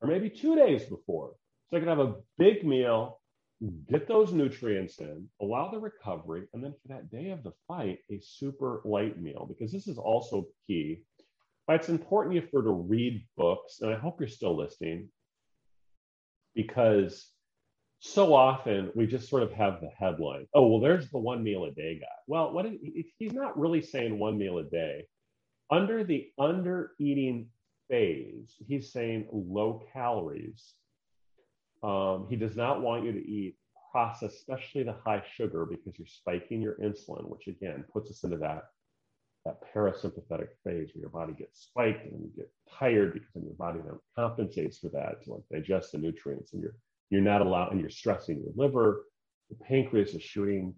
or 0.00 0.08
maybe 0.08 0.30
two 0.30 0.56
days 0.56 0.84
before. 0.84 1.32
So 1.68 1.76
they 1.76 1.80
can 1.80 1.88
have 1.88 1.98
a 1.98 2.14
big 2.38 2.64
meal 2.64 3.20
get 3.88 4.06
those 4.06 4.32
nutrients 4.32 4.98
in, 4.98 5.26
allow 5.40 5.70
the 5.70 5.78
recovery, 5.78 6.42
and 6.52 6.62
then 6.62 6.72
for 6.72 6.88
that 6.88 7.10
day 7.10 7.30
of 7.30 7.42
the 7.42 7.52
fight, 7.66 7.98
a 8.10 8.20
super 8.22 8.82
light 8.84 9.20
meal, 9.20 9.46
because 9.48 9.72
this 9.72 9.88
is 9.88 9.96
also 9.96 10.46
key. 10.66 11.02
But 11.66 11.76
it's 11.76 11.88
important 11.88 12.50
for 12.50 12.62
to 12.62 12.70
read 12.70 13.26
books, 13.36 13.80
and 13.80 13.90
I 13.92 13.98
hope 13.98 14.20
you're 14.20 14.28
still 14.28 14.56
listening, 14.56 15.08
because 16.54 17.30
so 18.00 18.34
often 18.34 18.90
we 18.94 19.06
just 19.06 19.28
sort 19.28 19.42
of 19.42 19.52
have 19.52 19.80
the 19.80 19.88
headline 19.98 20.46
oh 20.52 20.66
well 20.66 20.80
there's 20.80 21.08
the 21.10 21.18
one 21.18 21.42
meal 21.42 21.64
a 21.64 21.70
day 21.70 21.98
guy 21.98 22.06
well 22.26 22.52
what 22.52 22.66
he's 23.18 23.32
not 23.32 23.58
really 23.58 23.80
saying 23.80 24.18
one 24.18 24.36
meal 24.36 24.58
a 24.58 24.64
day 24.64 25.02
under 25.70 26.04
the 26.04 26.28
under 26.38 26.92
eating 26.98 27.48
phase 27.88 28.54
he's 28.66 28.92
saying 28.92 29.28
low 29.32 29.84
calories. 29.92 30.74
Um, 31.82 32.26
he 32.28 32.36
does 32.36 32.56
not 32.56 32.82
want 32.82 33.04
you 33.04 33.12
to 33.12 33.30
eat 33.30 33.56
processed 33.92 34.36
especially 34.36 34.82
the 34.82 34.96
high 35.04 35.22
sugar 35.36 35.64
because 35.64 35.98
you're 35.98 36.06
spiking 36.06 36.60
your 36.60 36.74
insulin 36.82 37.28
which 37.28 37.46
again 37.46 37.84
puts 37.92 38.10
us 38.10 38.24
into 38.24 38.36
that 38.36 38.64
that 39.46 39.58
parasympathetic 39.74 40.48
phase 40.64 40.90
where 40.92 41.00
your 41.00 41.08
body 41.08 41.32
gets 41.32 41.62
spiked 41.62 42.04
and 42.04 42.20
you 42.20 42.30
get 42.36 42.50
tired 42.78 43.14
because 43.14 43.30
then 43.34 43.44
your 43.44 43.54
body 43.54 43.78
then 43.84 43.98
compensates 44.14 44.78
for 44.78 44.88
that 44.88 45.22
to 45.22 45.34
like 45.34 45.42
digest 45.50 45.92
the 45.92 45.98
nutrients 45.98 46.52
and 46.52 46.62
you're 46.62 46.76
you're 47.10 47.20
not 47.20 47.40
allowed 47.40 47.72
and 47.72 47.80
you're 47.80 47.90
stressing 47.90 48.40
your 48.40 48.52
liver. 48.56 49.04
The 49.50 49.56
pancreas 49.64 50.14
is 50.14 50.22
shooting 50.22 50.74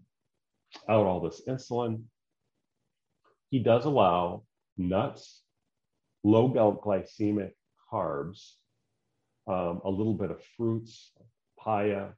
out 0.88 1.06
all 1.06 1.20
this 1.20 1.42
insulin. 1.48 2.02
He 3.50 3.60
does 3.60 3.86
allow 3.86 4.42
nuts 4.78 5.42
low 6.24 6.48
glycemic 6.50 7.52
carbs 7.92 8.52
um, 9.46 9.80
a 9.84 9.90
little 9.90 10.14
bit 10.14 10.30
of 10.30 10.42
fruits 10.56 11.12
papaya 11.58 12.08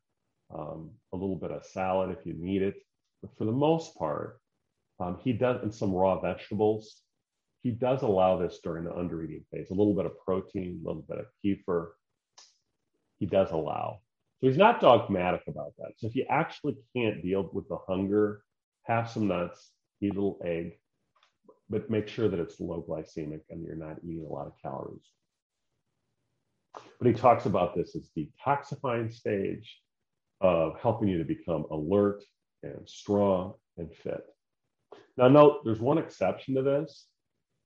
um, 0.54 0.90
a 1.12 1.16
little 1.16 1.36
bit 1.36 1.50
of 1.50 1.64
salad 1.64 2.10
if 2.10 2.26
you 2.26 2.34
need 2.34 2.62
it 2.62 2.74
but 3.22 3.36
for 3.36 3.44
the 3.44 3.52
most 3.52 3.96
part 3.96 4.40
um, 5.00 5.18
he 5.22 5.32
does, 5.32 5.62
and 5.62 5.74
some 5.74 5.92
raw 5.92 6.20
vegetables. 6.20 7.02
He 7.62 7.70
does 7.70 8.02
allow 8.02 8.38
this 8.38 8.60
during 8.62 8.84
the 8.84 8.90
undereating 8.90 9.44
phase, 9.50 9.70
a 9.70 9.74
little 9.74 9.94
bit 9.94 10.06
of 10.06 10.18
protein, 10.24 10.80
a 10.84 10.88
little 10.88 11.04
bit 11.08 11.18
of 11.18 11.26
kefir. 11.44 11.88
He 13.18 13.26
does 13.26 13.50
allow. 13.50 14.00
So 14.40 14.46
he's 14.46 14.56
not 14.56 14.80
dogmatic 14.80 15.42
about 15.46 15.72
that. 15.78 15.92
So 15.96 16.06
if 16.06 16.14
you 16.14 16.24
actually 16.30 16.76
can't 16.96 17.22
deal 17.22 17.50
with 17.52 17.68
the 17.68 17.78
hunger, 17.86 18.42
have 18.84 19.10
some 19.10 19.28
nuts, 19.28 19.70
eat 20.00 20.12
a 20.12 20.14
little 20.14 20.40
egg, 20.44 20.78
but 21.70 21.88
make 21.88 22.08
sure 22.08 22.28
that 22.28 22.40
it's 22.40 22.60
low 22.60 22.84
glycemic 22.86 23.40
and 23.48 23.64
you're 23.64 23.76
not 23.76 23.98
eating 24.04 24.26
a 24.28 24.32
lot 24.32 24.46
of 24.46 24.52
calories. 24.60 25.08
But 26.98 27.06
he 27.06 27.12
talks 27.14 27.46
about 27.46 27.74
this 27.74 27.96
as 27.96 28.10
detoxifying 28.16 29.12
stage 29.12 29.78
of 30.40 30.78
helping 30.80 31.08
you 31.08 31.18
to 31.18 31.24
become 31.24 31.64
alert 31.70 32.22
and 32.62 32.88
strong 32.88 33.54
and 33.78 33.94
fit. 33.94 34.24
Now, 35.16 35.28
note 35.28 35.64
there's 35.64 35.80
one 35.80 35.98
exception 35.98 36.54
to 36.56 36.62
this 36.62 37.06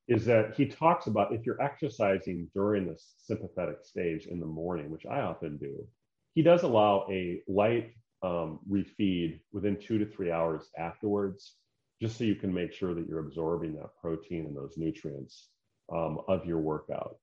is 0.07 0.27
that 0.27 0.55
he 0.55 0.67
talks 0.67 1.07
about 1.07 1.33
if 1.33 1.47
you're 1.47 1.63
exercising 1.63 2.49
during 2.55 2.87
the 2.87 2.99
sympathetic 3.17 3.79
stage 3.85 4.27
in 4.27 4.39
the 4.39 4.47
morning, 4.47 4.91
which 4.91 5.07
I 5.07 5.21
often 5.21 5.57
do, 5.57 5.87
he 6.35 6.43
does 6.43 6.63
allow 6.63 7.07
a 7.11 7.43
light 7.49 7.95
um, 8.23 8.59
refeed 8.71 9.41
within 9.53 9.81
two 9.81 9.99
to 9.99 10.07
three 10.07 10.31
hours 10.31 10.69
afterwards, 10.79 11.55
just 12.01 12.19
so 12.19 12.25
you 12.25 12.35
can 12.35 12.53
make 12.53 12.73
sure 12.73 12.95
that 12.95 13.07
you're 13.09 13.21
absorbing 13.21 13.75
that 13.75 13.97
protein 14.01 14.47
and 14.47 14.57
those 14.57 14.75
nutrients 14.77 15.49
um, 15.93 16.19
of 16.29 16.45
your 16.47 16.59
workout. 16.59 17.17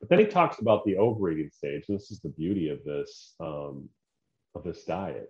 But 0.00 0.08
then 0.08 0.18
he 0.18 0.26
talks 0.26 0.60
about 0.60 0.84
the 0.84 0.96
overeating 0.96 1.50
stage, 1.50 1.84
and 1.88 1.98
this 1.98 2.10
is 2.10 2.20
the 2.20 2.30
beauty 2.30 2.70
of 2.70 2.82
this 2.84 3.34
um, 3.40 3.88
of 4.54 4.64
this 4.64 4.84
diet 4.84 5.28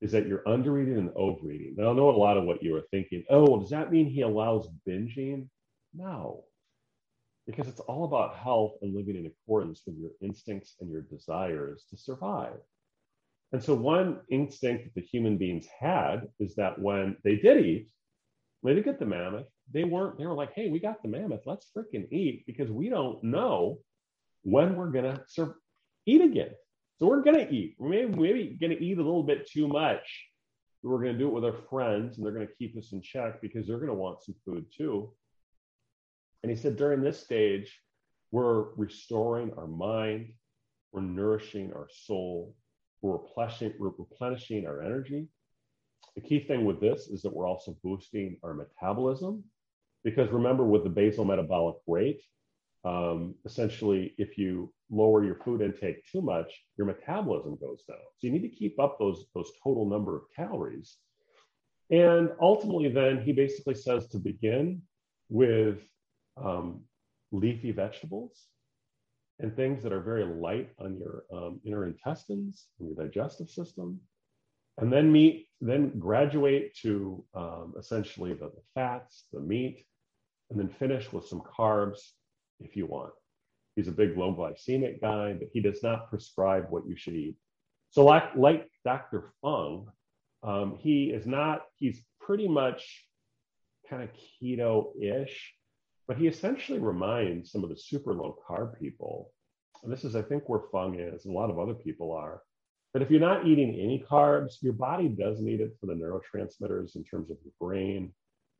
is 0.00 0.12
that 0.12 0.26
you're 0.26 0.42
undereating 0.46 0.98
and 0.98 1.10
overeating. 1.16 1.74
Now, 1.76 1.90
I 1.90 1.94
know 1.94 2.10
a 2.10 2.16
lot 2.16 2.36
of 2.36 2.44
what 2.44 2.62
you 2.62 2.74
are 2.76 2.84
thinking. 2.90 3.24
Oh, 3.30 3.44
well, 3.48 3.60
does 3.60 3.70
that 3.70 3.90
mean 3.90 4.06
he 4.06 4.20
allows 4.20 4.68
binging? 4.86 5.48
No, 5.94 6.44
because 7.46 7.68
it's 7.68 7.80
all 7.80 8.04
about 8.04 8.36
health 8.36 8.74
and 8.82 8.94
living 8.94 9.16
in 9.16 9.26
accordance 9.26 9.82
with 9.86 9.96
your 9.96 10.10
instincts 10.20 10.74
and 10.80 10.90
your 10.90 11.02
desires 11.02 11.84
to 11.90 11.96
survive. 11.96 12.58
And 13.56 13.64
so, 13.64 13.74
one 13.74 14.20
instinct 14.28 14.84
that 14.84 14.94
the 14.94 15.00
human 15.00 15.38
beings 15.38 15.66
had 15.80 16.28
is 16.38 16.54
that 16.56 16.78
when 16.78 17.16
they 17.24 17.36
did 17.36 17.64
eat, 17.64 17.88
when 18.60 18.74
they 18.74 18.82
did 18.82 18.84
get 18.84 18.98
the 18.98 19.06
mammoth, 19.06 19.46
they 19.72 19.84
weren't, 19.84 20.18
they 20.18 20.26
were 20.26 20.34
like, 20.34 20.52
hey, 20.54 20.68
we 20.68 20.78
got 20.78 21.02
the 21.02 21.08
mammoth, 21.08 21.40
let's 21.46 21.70
freaking 21.74 22.06
eat 22.12 22.44
because 22.46 22.70
we 22.70 22.90
don't 22.90 23.24
know 23.24 23.78
when 24.42 24.76
we're 24.76 24.90
going 24.90 25.16
to 25.16 25.54
eat 26.04 26.20
again. 26.20 26.50
So 26.98 27.06
we're 27.06 27.22
going 27.22 27.38
to 27.38 27.50
eat. 27.50 27.76
We're 27.78 27.88
maybe, 27.88 28.20
maybe 28.20 28.58
going 28.60 28.76
to 28.76 28.84
eat 28.84 28.98
a 28.98 29.02
little 29.02 29.22
bit 29.22 29.50
too 29.50 29.66
much. 29.66 30.26
We're 30.82 31.00
going 31.00 31.14
to 31.14 31.18
do 31.18 31.28
it 31.28 31.32
with 31.32 31.46
our 31.46 31.58
friends, 31.70 32.18
and 32.18 32.26
they're 32.26 32.34
going 32.34 32.46
to 32.46 32.54
keep 32.58 32.76
us 32.76 32.92
in 32.92 33.00
check 33.00 33.40
because 33.40 33.66
they're 33.66 33.78
going 33.78 33.88
to 33.88 33.94
want 33.94 34.22
some 34.22 34.34
food 34.44 34.66
too. 34.76 35.14
And 36.42 36.50
he 36.50 36.58
said, 36.58 36.76
during 36.76 37.00
this 37.00 37.20
stage, 37.20 37.80
we're 38.32 38.74
restoring 38.74 39.54
our 39.56 39.66
mind, 39.66 40.34
we're 40.92 41.00
nourishing 41.00 41.72
our 41.72 41.88
soul, 41.90 42.54
we're 43.06 43.18
replenishing, 43.18 43.72
we're 43.78 43.90
replenishing 43.98 44.66
our 44.66 44.82
energy. 44.82 45.28
The 46.14 46.22
key 46.22 46.40
thing 46.40 46.64
with 46.64 46.80
this 46.80 47.08
is 47.08 47.22
that 47.22 47.34
we're 47.34 47.48
also 47.48 47.76
boosting 47.82 48.36
our 48.42 48.54
metabolism 48.54 49.44
because 50.06 50.30
remember, 50.30 50.64
with 50.64 50.84
the 50.84 50.90
basal 50.90 51.24
metabolic 51.24 51.76
rate, 51.88 52.22
um, 52.84 53.34
essentially, 53.44 54.14
if 54.18 54.38
you 54.38 54.72
lower 54.88 55.24
your 55.24 55.34
food 55.44 55.60
intake 55.60 56.06
too 56.06 56.22
much, 56.22 56.52
your 56.78 56.86
metabolism 56.86 57.58
goes 57.60 57.82
down. 57.88 57.98
So 58.18 58.28
you 58.28 58.32
need 58.32 58.48
to 58.48 58.56
keep 58.56 58.78
up 58.78 59.00
those, 59.00 59.24
those 59.34 59.50
total 59.64 59.88
number 59.88 60.16
of 60.16 60.22
calories. 60.36 60.96
And 61.90 62.30
ultimately, 62.40 62.88
then 62.88 63.20
he 63.20 63.32
basically 63.32 63.74
says 63.74 64.06
to 64.08 64.18
begin 64.18 64.82
with 65.28 65.78
um, 66.36 66.82
leafy 67.32 67.72
vegetables 67.72 68.46
and 69.40 69.54
things 69.54 69.82
that 69.82 69.92
are 69.92 70.00
very 70.00 70.24
light 70.24 70.70
on 70.78 70.98
your 70.98 71.24
um, 71.32 71.60
inner 71.64 71.86
intestines 71.86 72.66
and 72.78 72.88
your 72.88 73.04
digestive 73.04 73.48
system. 73.48 74.00
And 74.78 74.92
then 74.92 75.10
meat, 75.10 75.48
then 75.60 75.98
graduate 75.98 76.76
to 76.82 77.24
um, 77.34 77.74
essentially 77.78 78.32
the, 78.34 78.46
the 78.46 78.62
fats, 78.74 79.26
the 79.32 79.40
meat, 79.40 79.86
and 80.50 80.58
then 80.58 80.68
finish 80.68 81.12
with 81.12 81.26
some 81.26 81.40
carbs 81.40 81.98
if 82.60 82.76
you 82.76 82.86
want. 82.86 83.12
He's 83.74 83.88
a 83.88 83.92
big 83.92 84.16
low 84.16 84.34
glycemic 84.34 85.00
guy, 85.00 85.34
but 85.34 85.48
he 85.52 85.60
does 85.60 85.82
not 85.82 86.08
prescribe 86.08 86.66
what 86.70 86.86
you 86.86 86.96
should 86.96 87.14
eat. 87.14 87.36
So, 87.90 88.04
like, 88.04 88.34
like 88.34 88.70
Dr. 88.84 89.32
Fung, 89.42 89.88
um, 90.42 90.76
he 90.78 91.06
is 91.06 91.26
not, 91.26 91.62
he's 91.76 92.02
pretty 92.20 92.48
much 92.48 93.06
kind 93.88 94.02
of 94.02 94.10
keto 94.14 94.92
ish, 95.00 95.54
but 96.06 96.16
he 96.16 96.26
essentially 96.26 96.78
reminds 96.78 97.50
some 97.50 97.64
of 97.64 97.70
the 97.70 97.76
super 97.76 98.14
low 98.14 98.38
carb 98.48 98.78
people, 98.78 99.32
and 99.82 99.92
this 99.92 100.04
is, 100.04 100.16
I 100.16 100.22
think, 100.22 100.48
where 100.48 100.62
Fung 100.72 100.98
is, 100.98 101.24
and 101.24 101.34
a 101.34 101.38
lot 101.38 101.50
of 101.50 101.58
other 101.58 101.74
people 101.74 102.12
are, 102.12 102.42
that 102.92 103.02
if 103.02 103.10
you're 103.10 103.20
not 103.20 103.46
eating 103.46 103.74
any 103.74 104.04
carbs, 104.08 104.62
your 104.62 104.72
body 104.72 105.08
does 105.08 105.40
need 105.40 105.60
it 105.60 105.76
for 105.80 105.86
the 105.86 105.94
neurotransmitters 105.94 106.96
in 106.96 107.04
terms 107.04 107.30
of 107.30 107.36
your 107.42 107.52
brain 107.60 108.12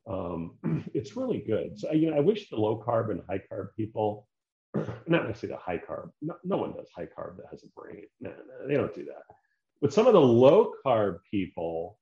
um, 0.09 0.53
it's 0.95 1.17
really 1.17 1.39
good. 1.47 1.79
So 1.79 1.93
you 1.93 2.11
know, 2.11 2.17
I 2.17 2.21
wish 2.21 2.49
the 2.49 2.57
low 2.57 2.83
carb 2.87 3.11
and 3.11 3.23
high 3.29 3.43
carb 3.51 3.69
people, 3.77 4.27
not 4.75 5.27
necessarily 5.27 5.57
the 5.57 5.59
high 5.59 5.79
carb. 5.79 6.11
No, 6.23 6.37
no 6.45 6.57
one 6.57 6.73
does 6.75 6.89
high 6.95 7.07
carb 7.07 7.37
that 7.37 7.47
has 7.51 7.65
a 7.65 7.81
brain. 7.81 8.05
No, 8.21 8.31
no, 8.31 8.69
they 8.69 8.75
don't 8.75 8.95
do 8.95 9.05
that. 9.07 9.23
But 9.81 9.93
some 9.93 10.07
of 10.07 10.13
the 10.13 10.21
low 10.21 10.73
carb 10.85 11.19
people 11.31 11.99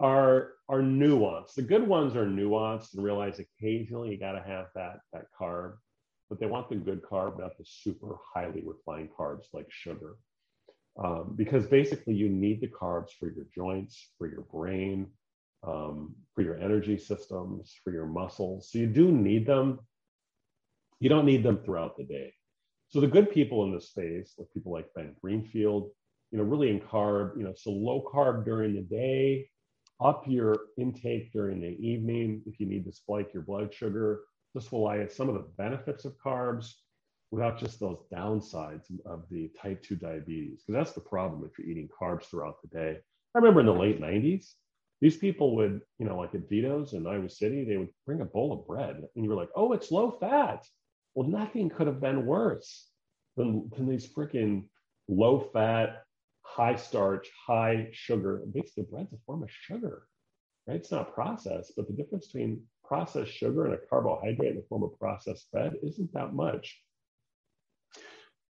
are 0.00 0.52
are 0.68 0.80
nuanced. 0.80 1.54
The 1.54 1.62
good 1.62 1.86
ones 1.86 2.16
are 2.16 2.26
nuanced 2.26 2.94
and 2.94 3.04
realize 3.04 3.38
occasionally 3.38 4.10
you 4.10 4.18
got 4.18 4.32
to 4.32 4.42
have 4.42 4.66
that 4.74 5.00
that 5.12 5.26
carb, 5.38 5.74
but 6.28 6.40
they 6.40 6.46
want 6.46 6.68
the 6.68 6.76
good 6.76 7.02
carb, 7.02 7.38
not 7.38 7.56
the 7.58 7.64
super 7.64 8.16
highly 8.34 8.62
refined 8.64 9.10
carbs 9.18 9.46
like 9.52 9.66
sugar. 9.70 10.16
Um, 10.96 11.34
because 11.36 11.66
basically 11.66 12.14
you 12.14 12.28
need 12.28 12.60
the 12.60 12.68
carbs 12.68 13.10
for 13.18 13.26
your 13.26 13.46
joints, 13.52 14.12
for 14.16 14.28
your 14.28 14.42
brain, 14.42 15.08
um, 15.66 16.14
for 16.34 16.42
your 16.42 16.56
energy 16.56 16.96
systems, 16.98 17.74
for 17.82 17.92
your 17.92 18.06
muscles. 18.06 18.70
So 18.70 18.78
you 18.78 18.86
do 18.86 19.10
need 19.10 19.44
them. 19.46 19.80
You 21.00 21.08
don't 21.08 21.26
need 21.26 21.42
them 21.42 21.58
throughout 21.64 21.96
the 21.96 22.04
day. 22.04 22.32
So 22.88 23.00
the 23.00 23.08
good 23.08 23.32
people 23.32 23.64
in 23.64 23.74
this 23.74 23.88
space, 23.88 24.34
like 24.38 24.46
people 24.54 24.72
like 24.72 24.86
Ben 24.94 25.16
Greenfield, 25.20 25.90
you 26.30 26.38
know, 26.38 26.44
really 26.44 26.70
in 26.70 26.80
carb, 26.80 27.36
you 27.36 27.42
know, 27.42 27.54
so 27.56 27.70
low 27.70 28.08
carb 28.12 28.44
during 28.44 28.74
the 28.74 28.82
day, 28.82 29.48
up 30.00 30.24
your 30.26 30.56
intake 30.78 31.32
during 31.32 31.60
the 31.60 31.76
evening 31.86 32.42
if 32.46 32.58
you 32.58 32.66
need 32.66 32.84
to 32.84 32.92
spike 32.92 33.32
your 33.32 33.42
blood 33.42 33.72
sugar. 33.72 34.22
This 34.54 34.70
will 34.70 34.86
allow 34.86 35.06
some 35.08 35.28
of 35.28 35.34
the 35.34 35.48
benefits 35.56 36.04
of 36.04 36.16
carbs 36.24 36.72
without 37.30 37.58
just 37.58 37.80
those 37.80 37.98
downsides 38.12 38.84
of 39.06 39.24
the 39.30 39.50
type 39.60 39.82
2 39.82 39.96
diabetes. 39.96 40.62
Because 40.66 40.78
that's 40.78 40.94
the 40.94 41.00
problem 41.00 41.44
if 41.44 41.58
you're 41.58 41.68
eating 41.68 41.88
carbs 41.88 42.24
throughout 42.24 42.56
the 42.62 42.68
day. 42.68 42.98
I 43.34 43.38
remember 43.38 43.60
in 43.60 43.66
the 43.66 43.72
late 43.72 44.00
90s, 44.00 44.52
these 45.00 45.16
people 45.16 45.56
would, 45.56 45.80
you 45.98 46.06
know, 46.06 46.16
like 46.16 46.34
at 46.34 46.48
Vito's 46.48 46.92
in 46.92 47.06
Iowa 47.06 47.28
City, 47.28 47.64
they 47.64 47.76
would 47.76 47.90
bring 48.06 48.20
a 48.20 48.24
bowl 48.24 48.52
of 48.52 48.66
bread 48.66 48.96
and 48.96 49.24
you 49.24 49.28
were 49.28 49.36
like, 49.36 49.50
oh, 49.56 49.72
it's 49.72 49.90
low 49.90 50.12
fat. 50.12 50.64
Well, 51.14 51.28
nothing 51.28 51.68
could 51.68 51.88
have 51.88 52.00
been 52.00 52.26
worse 52.26 52.88
than, 53.36 53.70
than 53.76 53.88
these 53.88 54.06
freaking 54.06 54.64
low 55.08 55.40
fat, 55.52 56.04
high 56.44 56.76
starch, 56.76 57.28
high 57.46 57.88
sugar. 57.92 58.42
Basically, 58.52 58.84
bread's 58.90 59.12
a 59.12 59.16
form 59.26 59.42
of 59.42 59.50
sugar, 59.50 60.06
right? 60.66 60.76
It's 60.76 60.92
not 60.92 61.14
processed, 61.14 61.72
but 61.76 61.88
the 61.88 61.94
difference 61.94 62.26
between 62.26 62.62
processed 62.84 63.32
sugar 63.32 63.64
and 63.64 63.74
a 63.74 63.78
carbohydrate 63.88 64.50
in 64.50 64.56
the 64.56 64.66
form 64.68 64.84
of 64.84 64.98
processed 64.98 65.50
bread 65.50 65.74
isn't 65.82 66.12
that 66.12 66.34
much. 66.34 66.80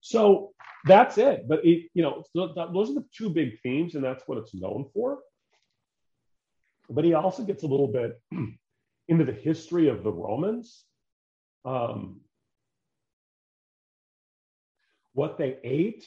So 0.01 0.53
that's 0.87 1.19
it. 1.19 1.47
But 1.49 1.65
it, 1.65 1.91
you 1.95 2.03
know, 2.03 2.25
those 2.35 2.91
are 2.91 2.95
the 2.95 3.05
two 3.15 3.31
big 3.31 3.61
themes, 3.63 3.95
and 3.95 4.05
that's 4.05 4.27
what 4.27 4.39
it's 4.39 4.55
known 4.55 4.89
for. 4.95 5.19
But 6.89 7.05
he 7.05 7.15
also 7.15 7.45
gets 7.45 7.63
a 7.63 7.67
little 7.67 7.89
bit 7.89 8.21
into 9.09 9.25
the 9.25 9.33
history 9.33 9.89
of 9.89 10.03
the 10.03 10.13
Romans, 10.13 10.85
um, 11.65 12.21
what 15.13 15.37
they 15.37 15.59
ate, 15.63 16.07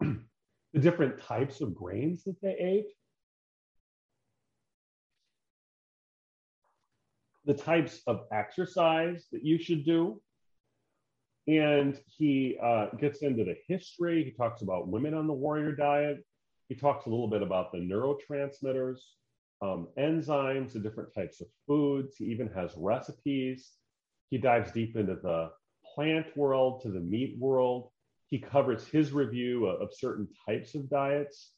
the 0.72 0.80
different 0.80 1.20
types 1.20 1.60
of 1.60 1.74
grains 1.74 2.24
that 2.24 2.40
they 2.40 2.56
ate, 2.58 2.92
the 7.44 7.54
types 7.54 8.00
of 8.06 8.26
exercise 8.32 9.26
that 9.32 9.44
you 9.44 9.58
should 9.58 9.84
do. 9.84 10.20
And 11.48 11.98
he 12.06 12.56
uh, 12.62 12.86
gets 13.00 13.22
into 13.22 13.44
the 13.44 13.56
history. 13.66 14.22
He 14.22 14.30
talks 14.30 14.62
about 14.62 14.88
women 14.88 15.14
on 15.14 15.26
the 15.26 15.32
warrior 15.32 15.72
diet. 15.72 16.24
He 16.68 16.76
talks 16.76 17.06
a 17.06 17.10
little 17.10 17.28
bit 17.28 17.42
about 17.42 17.72
the 17.72 17.78
neurotransmitters, 17.78 18.98
um, 19.60 19.88
enzymes, 19.98 20.72
the 20.72 20.78
different 20.78 21.12
types 21.12 21.40
of 21.40 21.48
foods. 21.66 22.16
He 22.16 22.26
even 22.26 22.48
has 22.54 22.70
recipes. 22.76 23.72
He 24.28 24.38
dives 24.38 24.70
deep 24.70 24.94
into 24.94 25.16
the 25.16 25.50
plant 25.94 26.26
world 26.36 26.82
to 26.82 26.92
the 26.92 27.00
meat 27.00 27.36
world. 27.40 27.90
He 28.30 28.38
covers 28.38 28.86
his 28.86 29.12
review 29.12 29.66
of, 29.66 29.82
of 29.82 29.88
certain 29.92 30.28
types 30.46 30.74
of 30.74 30.88
diets. 30.88 31.52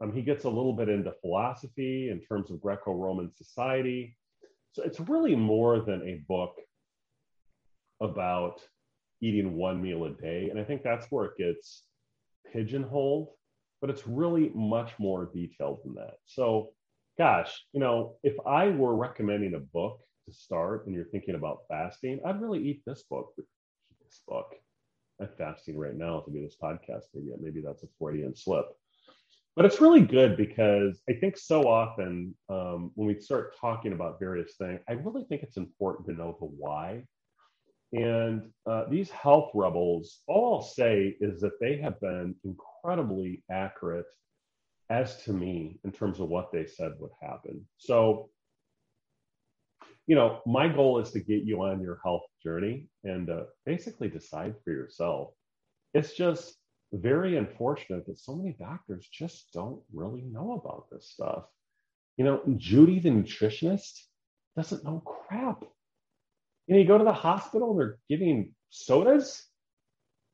Um, 0.00 0.12
he 0.12 0.22
gets 0.22 0.44
a 0.44 0.50
little 0.50 0.74
bit 0.74 0.88
into 0.88 1.12
philosophy 1.22 2.10
in 2.10 2.20
terms 2.20 2.50
of 2.50 2.60
Greco 2.60 2.92
Roman 2.92 3.32
society. 3.34 4.16
So 4.72 4.82
it's 4.82 5.00
really 5.00 5.36
more 5.36 5.80
than 5.80 6.02
a 6.02 6.22
book 6.28 6.56
about 8.00 8.60
eating 9.22 9.56
one 9.56 9.80
meal 9.80 10.04
a 10.04 10.10
day. 10.10 10.50
And 10.50 10.60
I 10.60 10.64
think 10.64 10.82
that's 10.82 11.06
where 11.10 11.26
it 11.26 11.38
gets 11.38 11.84
pigeonholed, 12.52 13.28
but 13.80 13.88
it's 13.88 14.06
really 14.06 14.50
much 14.54 14.92
more 14.98 15.30
detailed 15.32 15.78
than 15.84 15.94
that. 15.94 16.14
So, 16.26 16.72
gosh, 17.16 17.64
you 17.72 17.80
know, 17.80 18.16
if 18.22 18.34
I 18.46 18.68
were 18.68 18.96
recommending 18.96 19.54
a 19.54 19.60
book 19.60 20.00
to 20.26 20.34
start 20.34 20.86
and 20.86 20.94
you're 20.94 21.06
thinking 21.06 21.36
about 21.36 21.60
fasting, 21.68 22.20
I'd 22.26 22.42
really 22.42 22.62
eat 22.62 22.82
this 22.84 23.04
book. 23.08 23.32
This 23.36 24.20
book. 24.28 24.54
I'm 25.20 25.28
fasting 25.38 25.78
right 25.78 25.96
now 25.96 26.20
to 26.20 26.30
do 26.30 26.42
this 26.42 26.56
podcast. 26.62 27.04
Maybe, 27.14 27.30
maybe 27.40 27.60
that's 27.62 27.82
a 27.82 27.88
Freudian 27.98 28.34
slip 28.36 28.66
but 29.56 29.64
it's 29.64 29.80
really 29.80 30.02
good 30.02 30.36
because 30.36 31.02
I 31.08 31.14
think 31.14 31.38
so 31.38 31.62
often 31.62 32.34
um, 32.50 32.90
when 32.94 33.08
we 33.08 33.18
start 33.18 33.56
talking 33.58 33.94
about 33.94 34.20
various 34.20 34.54
things, 34.56 34.80
I 34.86 34.92
really 34.92 35.24
think 35.24 35.42
it's 35.42 35.56
important 35.56 36.06
to 36.08 36.12
know 36.12 36.36
the 36.38 36.46
why. 36.46 37.04
And 37.94 38.50
uh, 38.66 38.84
these 38.90 39.10
health 39.10 39.50
rebels, 39.54 40.20
all 40.28 40.56
I'll 40.56 40.62
say 40.62 41.16
is 41.20 41.40
that 41.40 41.58
they 41.58 41.78
have 41.78 41.98
been 42.00 42.34
incredibly 42.44 43.44
accurate 43.50 44.04
as 44.90 45.22
to 45.22 45.32
me 45.32 45.80
in 45.84 45.90
terms 45.90 46.20
of 46.20 46.28
what 46.28 46.52
they 46.52 46.66
said 46.66 46.92
would 46.98 47.12
happen. 47.22 47.66
So, 47.78 48.28
you 50.06 50.14
know, 50.14 50.40
my 50.46 50.68
goal 50.68 51.00
is 51.00 51.10
to 51.12 51.20
get 51.20 51.42
you 51.42 51.62
on 51.62 51.80
your 51.80 51.98
health 52.04 52.22
journey 52.42 52.88
and 53.04 53.28
uh, 53.28 53.44
basically 53.64 54.08
decide 54.08 54.54
for 54.64 54.70
yourself. 54.70 55.30
It's 55.94 56.12
just 56.12 56.54
very 56.92 57.36
unfortunate 57.36 58.06
that 58.06 58.18
so 58.18 58.36
many 58.36 58.54
doctors 58.58 59.08
just 59.12 59.52
don't 59.52 59.80
really 59.92 60.22
know 60.22 60.52
about 60.52 60.86
this 60.90 61.10
stuff. 61.10 61.44
You 62.16 62.24
know, 62.24 62.40
Judy, 62.56 63.00
the 63.00 63.10
nutritionist, 63.10 64.00
doesn't 64.56 64.84
know 64.84 65.02
crap. 65.04 65.62
You 66.66 66.74
know, 66.74 66.80
you 66.80 66.86
go 66.86 66.98
to 66.98 67.04
the 67.04 67.12
hospital, 67.12 67.74
they're 67.74 67.98
giving 68.08 68.54
sodas 68.70 69.44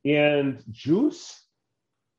and 0.04 0.62
juice 0.70 1.42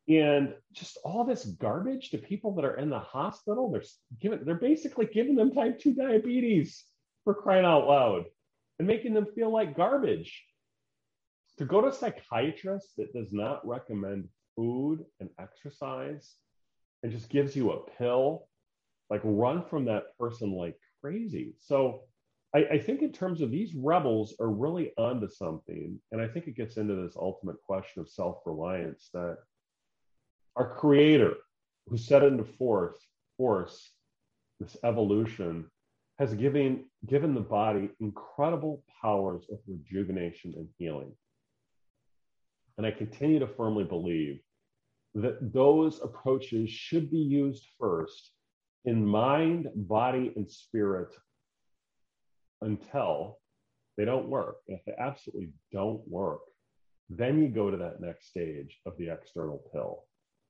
and 0.10 0.54
just 0.74 0.98
all 1.06 1.24
this 1.24 1.46
garbage 1.46 2.10
to 2.10 2.18
people 2.18 2.56
that 2.56 2.66
are 2.66 2.76
in 2.76 2.90
the 2.90 3.00
hospital. 3.00 3.72
They're 3.72 3.84
giving, 4.20 4.44
they're 4.44 4.56
basically 4.56 5.06
giving 5.06 5.36
them 5.36 5.54
type 5.54 5.80
2 5.80 5.94
diabetes 5.94 6.84
for 7.24 7.34
crying 7.34 7.66
out 7.66 7.88
loud 7.88 8.26
and 8.80 8.88
making 8.88 9.14
them 9.14 9.28
feel 9.36 9.52
like 9.52 9.78
garbage 9.78 10.44
to 11.58 11.66
go 11.66 11.82
to 11.82 11.88
a 11.88 11.94
psychiatrist 11.94 12.90
that 12.98 13.14
does 13.14 13.32
not 13.32 13.66
recommend 13.68 14.28
food 14.56 15.04
and 15.20 15.30
exercise 15.40 16.36
and 17.04 17.12
just 17.12 17.30
gives 17.30 17.56
you 17.56 17.72
a 17.72 17.90
pill, 17.98 18.48
like 19.10 19.22
run 19.24 19.64
from 19.70 19.86
that 19.86 20.18
person 20.18 20.52
like 20.52 20.78
crazy. 21.02 21.54
So 21.60 22.02
I, 22.56 22.66
I 22.74 22.80
think 22.80 23.02
in 23.02 23.12
terms 23.12 23.42
of 23.42 23.52
these 23.52 23.74
rebels 23.76 24.36
are 24.40 24.50
really 24.50 24.94
onto 24.98 25.30
something. 25.30 26.00
And 26.12 26.22
I 26.22 26.28
think 26.28 26.48
it 26.48 26.56
gets 26.56 26.78
into 26.78 26.96
this 26.96 27.16
ultimate 27.16 27.58
question 27.66 28.02
of 28.02 28.10
self-reliance 28.10 29.10
that 29.14 29.38
our 30.56 30.76
creator 30.76 31.36
who 31.88 31.98
set 31.98 32.24
into 32.24 32.46
force, 32.46 32.98
force 33.38 33.92
this 34.60 34.78
evolution 34.84 35.66
has 36.20 36.34
given 36.34 36.86
given 37.08 37.34
the 37.34 37.42
body 37.42 37.90
incredible 38.00 38.84
powers 39.02 39.46
of 39.52 39.60
rejuvenation 39.68 40.54
and 40.56 40.68
healing. 40.78 41.12
And 42.78 42.86
I 42.86 42.92
continue 42.92 43.40
to 43.40 43.48
firmly 43.48 43.84
believe 43.84 44.40
that 45.16 45.54
those 45.54 46.02
approaches 46.02 46.70
should 46.70 47.12
be 47.12 47.20
used 47.20 47.66
first 47.80 48.32
in 48.86 49.06
mind, 49.06 49.68
body, 49.76 50.34
and 50.36 50.50
spirit 50.50 51.14
until 52.62 53.40
they 53.98 54.06
don't 54.06 54.28
work. 54.28 54.58
And 54.68 54.78
if 54.78 54.86
they 54.86 54.94
absolutely 55.00 55.50
don't 55.72 56.02
work, 56.08 56.42
then 57.10 57.42
you 57.42 57.50
go 57.50 57.70
to 57.70 57.78
that 57.78 58.02
next 58.02 58.30
stage 58.30 58.80
of 58.86 58.98
the 58.98 59.10
external 59.10 59.64
pill. 59.72 60.04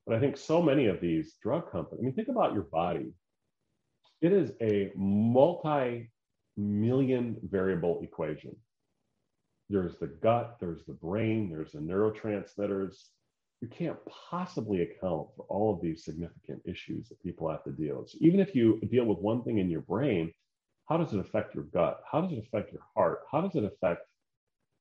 But 0.05 0.15
I 0.15 0.19
think 0.19 0.37
so 0.37 0.61
many 0.61 0.87
of 0.87 1.01
these 1.01 1.35
drug 1.41 1.71
companies, 1.71 2.01
I 2.01 2.05
mean, 2.05 2.13
think 2.13 2.29
about 2.29 2.53
your 2.53 2.63
body. 2.63 3.13
It 4.23 4.33
is 4.33 4.51
a 4.59 4.91
multi 4.95 6.09
million 6.57 7.37
variable 7.43 8.01
equation 8.01 8.55
there's 9.69 9.97
the 9.97 10.07
gut, 10.07 10.57
there's 10.59 10.85
the 10.85 10.93
brain, 10.93 11.49
there's 11.49 11.71
the 11.71 11.79
neurotransmitters. 11.79 12.95
You 13.61 13.67
can't 13.69 13.97
possibly 14.29 14.81
account 14.81 15.29
for 15.35 15.45
all 15.49 15.73
of 15.73 15.81
these 15.81 16.03
significant 16.03 16.61
issues 16.65 17.09
that 17.09 17.23
people 17.23 17.49
have 17.49 17.63
to 17.63 17.71
deal 17.71 17.99
with. 17.99 18.09
So 18.09 18.17
even 18.21 18.39
if 18.39 18.53
you 18.53 18.79
deal 18.91 19.05
with 19.05 19.19
one 19.19 19.43
thing 19.43 19.59
in 19.59 19.69
your 19.69 19.81
brain, 19.81 20.31
how 20.89 20.97
does 20.97 21.13
it 21.13 21.19
affect 21.19 21.55
your 21.55 21.63
gut? 21.63 22.01
How 22.09 22.21
does 22.21 22.33
it 22.33 22.43
affect 22.45 22.73
your 22.73 22.81
heart? 22.95 23.21
How 23.31 23.41
does 23.41 23.55
it 23.55 23.63
affect 23.63 24.01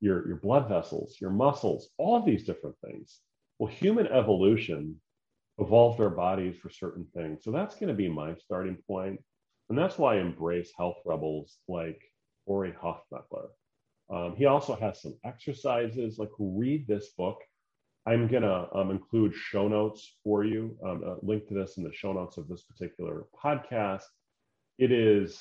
your, 0.00 0.26
your 0.26 0.36
blood 0.36 0.68
vessels, 0.68 1.16
your 1.20 1.30
muscles, 1.30 1.88
all 1.96 2.16
of 2.16 2.26
these 2.26 2.44
different 2.44 2.76
things? 2.84 3.20
Well, 3.58 3.72
human 3.72 4.08
evolution 4.08 5.00
evolved 5.58 6.00
our 6.00 6.10
bodies 6.10 6.56
for 6.56 6.70
certain 6.70 7.06
things. 7.14 7.44
So 7.44 7.52
that's 7.52 7.76
going 7.76 7.88
to 7.88 7.94
be 7.94 8.08
my 8.08 8.34
starting 8.34 8.78
point. 8.88 9.20
And 9.72 9.78
that's 9.78 9.96
why 9.96 10.16
I 10.16 10.20
embrace 10.20 10.70
health 10.76 10.98
rebels 11.06 11.56
like 11.66 11.98
Ori 12.44 12.74
Hofmekler. 12.84 13.46
Um, 14.10 14.36
he 14.36 14.44
also 14.44 14.76
has 14.76 15.00
some 15.00 15.14
exercises, 15.24 16.18
like 16.18 16.28
read 16.38 16.86
this 16.86 17.14
book. 17.16 17.38
I'm 18.06 18.28
going 18.28 18.42
to 18.42 18.68
um, 18.74 18.90
include 18.90 19.32
show 19.34 19.68
notes 19.68 20.18
for 20.22 20.44
you, 20.44 20.76
um, 20.84 21.02
a 21.02 21.24
link 21.24 21.48
to 21.48 21.54
this 21.54 21.78
in 21.78 21.84
the 21.84 21.92
show 21.94 22.12
notes 22.12 22.36
of 22.36 22.48
this 22.48 22.64
particular 22.64 23.24
podcast. 23.42 24.02
It 24.76 24.92
is 24.92 25.40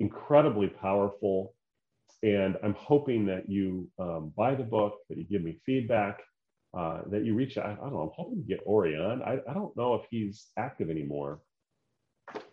incredibly 0.00 0.66
powerful. 0.66 1.54
And 2.24 2.56
I'm 2.64 2.74
hoping 2.74 3.26
that 3.26 3.48
you 3.48 3.88
um, 4.00 4.32
buy 4.36 4.56
the 4.56 4.64
book, 4.64 4.94
that 5.08 5.18
you 5.18 5.24
give 5.24 5.44
me 5.44 5.60
feedback, 5.64 6.18
uh, 6.76 7.02
that 7.12 7.24
you 7.24 7.36
reach 7.36 7.56
out. 7.58 7.66
I 7.66 7.76
don't 7.76 7.92
know, 7.92 8.00
I'm 8.00 8.10
hoping 8.12 8.42
to 8.42 8.48
get 8.48 8.66
Orion. 8.66 9.22
I, 9.22 9.38
I 9.48 9.54
don't 9.54 9.76
know 9.76 9.94
if 9.94 10.02
he's 10.10 10.48
active 10.58 10.90
anymore. 10.90 11.38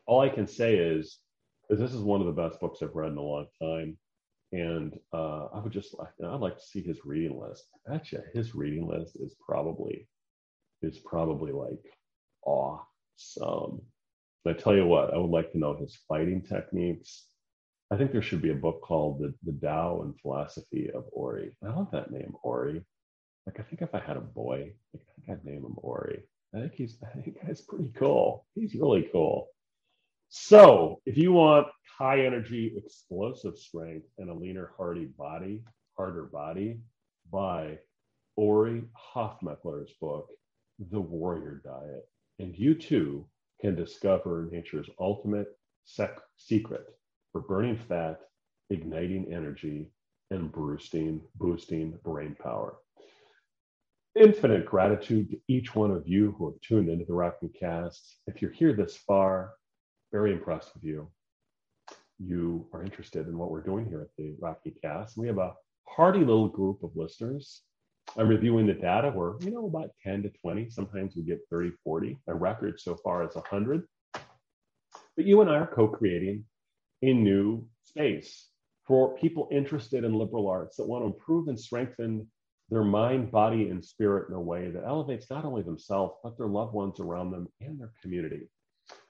All 0.07 0.21
I 0.21 0.29
can 0.29 0.47
say 0.47 0.75
is, 0.75 1.19
is 1.69 1.79
this 1.79 1.93
is 1.93 2.01
one 2.01 2.21
of 2.21 2.27
the 2.27 2.41
best 2.41 2.59
books 2.59 2.79
I've 2.81 2.95
read 2.95 3.11
in 3.11 3.17
a 3.17 3.21
long 3.21 3.47
time 3.61 3.97
and 4.55 4.97
uh, 5.13 5.47
I 5.53 5.59
would 5.59 5.73
just 5.73 5.97
like 5.97 6.09
I'd 6.23 6.39
like 6.39 6.57
to 6.57 6.63
see 6.63 6.81
his 6.81 7.05
reading 7.05 7.39
list. 7.39 7.65
Actually, 7.91 8.23
his 8.33 8.55
reading 8.55 8.87
list 8.87 9.17
is 9.17 9.35
probably 9.45 10.07
is 10.81 10.99
probably 10.99 11.51
like 11.51 11.83
awesome. 12.45 13.81
I 14.47 14.53
tell 14.53 14.75
you 14.75 14.85
what, 14.85 15.11
I 15.11 15.17
would 15.17 15.31
like 15.31 15.51
to 15.53 15.57
know 15.57 15.75
his 15.75 15.97
fighting 16.07 16.43
techniques. 16.43 17.25
I 17.91 17.97
think 17.97 18.11
there 18.11 18.21
should 18.21 18.43
be 18.43 18.51
a 18.51 18.55
book 18.55 18.81
called 18.81 19.19
the 19.19 19.33
the 19.43 19.57
Tao 19.59 20.03
and 20.03 20.19
Philosophy 20.21 20.89
of 20.93 21.05
Ori. 21.11 21.51
I 21.63 21.69
love 21.69 21.89
that 21.91 22.11
name, 22.11 22.33
Ori. 22.43 22.83
Like 23.45 23.59
I 23.59 23.63
think 23.63 23.81
if 23.81 23.93
I 23.93 23.99
had 23.99 24.17
a 24.17 24.21
boy, 24.21 24.73
like, 24.93 25.03
I 25.03 25.13
think 25.15 25.39
I'd 25.39 25.45
name 25.45 25.65
him 25.65 25.75
Ori. 25.77 26.23
I 26.55 26.59
think 26.59 26.73
he's 26.75 26.97
I 27.03 27.13
think 27.13 27.37
he's 27.45 27.61
pretty 27.61 27.91
cool. 27.95 28.45
He's 28.53 28.75
really 28.75 29.09
cool. 29.11 29.47
So 30.29 31.01
if 31.05 31.17
you 31.17 31.33
want 31.33 31.67
high 31.97 32.25
energy, 32.25 32.73
explosive 32.77 33.57
strength, 33.57 34.07
and 34.17 34.29
a 34.29 34.33
leaner, 34.33 34.71
hardy 34.77 35.05
body, 35.05 35.63
harder 35.97 36.25
body, 36.25 36.79
buy 37.31 37.79
Ori 38.35 38.83
Hofmekler's 39.13 39.93
book, 40.01 40.27
The 40.91 40.99
Warrior 40.99 41.61
Diet. 41.63 42.09
And 42.39 42.55
you 42.57 42.75
too 42.75 43.25
can 43.61 43.75
discover 43.75 44.49
nature's 44.51 44.89
ultimate 44.99 45.57
sec- 45.85 46.19
secret 46.37 46.85
for 47.31 47.41
burning 47.41 47.77
fat, 47.77 48.19
igniting 48.69 49.31
energy, 49.31 49.89
and 50.31 50.51
boosting, 50.51 51.21
boosting 51.35 51.97
brain 52.03 52.35
power. 52.41 52.75
Infinite 54.15 54.65
gratitude 54.65 55.29
to 55.29 55.37
each 55.47 55.75
one 55.75 55.91
of 55.91 56.07
you 56.07 56.33
who 56.37 56.51
have 56.51 56.59
tuned 56.61 56.89
into 56.89 57.05
the 57.05 57.13
Rocky 57.13 57.49
Cast. 57.49 58.17
If 58.27 58.41
you're 58.41 58.51
here 58.51 58.73
this 58.73 58.97
far, 58.97 59.51
very 60.15 60.31
impressed 60.31 60.73
with 60.73 60.85
you. 60.85 61.11
You 62.19 62.65
are 62.71 62.81
interested 62.81 63.27
in 63.27 63.37
what 63.37 63.51
we're 63.51 63.69
doing 63.71 63.85
here 63.85 63.99
at 63.99 64.15
the 64.17 64.33
Rocky 64.39 64.73
Cast. 64.81 65.17
We 65.17 65.27
have 65.27 65.39
a 65.39 65.51
hearty 65.85 66.19
little 66.19 66.47
group 66.47 66.83
of 66.83 66.91
listeners. 66.95 67.63
I'm 68.17 68.29
reviewing 68.29 68.65
the 68.65 68.75
data. 68.75 69.11
We're, 69.13 69.37
you 69.41 69.51
know, 69.51 69.65
about 69.65 69.89
10 70.05 70.23
to 70.23 70.29
20. 70.29 70.69
Sometimes 70.69 71.17
we 71.17 71.23
get 71.23 71.41
30, 71.51 71.71
40. 71.83 72.17
Our 72.29 72.37
record 72.37 72.79
so 72.79 72.95
far 73.03 73.27
is 73.27 73.35
100. 73.35 73.83
But 74.13 75.25
you 75.25 75.41
and 75.41 75.49
I 75.49 75.55
are 75.55 75.67
co 75.67 75.89
creating 75.89 76.45
a 77.01 77.11
new 77.11 77.67
space 77.83 78.47
for 78.87 79.17
people 79.17 79.49
interested 79.51 80.05
in 80.05 80.13
liberal 80.13 80.47
arts 80.47 80.77
that 80.77 80.87
want 80.87 81.03
to 81.03 81.07
improve 81.07 81.49
and 81.49 81.59
strengthen 81.59 82.25
their 82.69 82.85
mind, 82.85 83.31
body, 83.31 83.67
and 83.67 83.83
spirit 83.83 84.29
in 84.29 84.35
a 84.35 84.39
way 84.39 84.71
that 84.71 84.85
elevates 84.85 85.29
not 85.29 85.43
only 85.43 85.61
themselves, 85.61 86.13
but 86.23 86.37
their 86.37 86.47
loved 86.47 86.73
ones 86.73 87.01
around 87.01 87.31
them 87.31 87.49
and 87.59 87.77
their 87.77 87.91
community. 88.01 88.47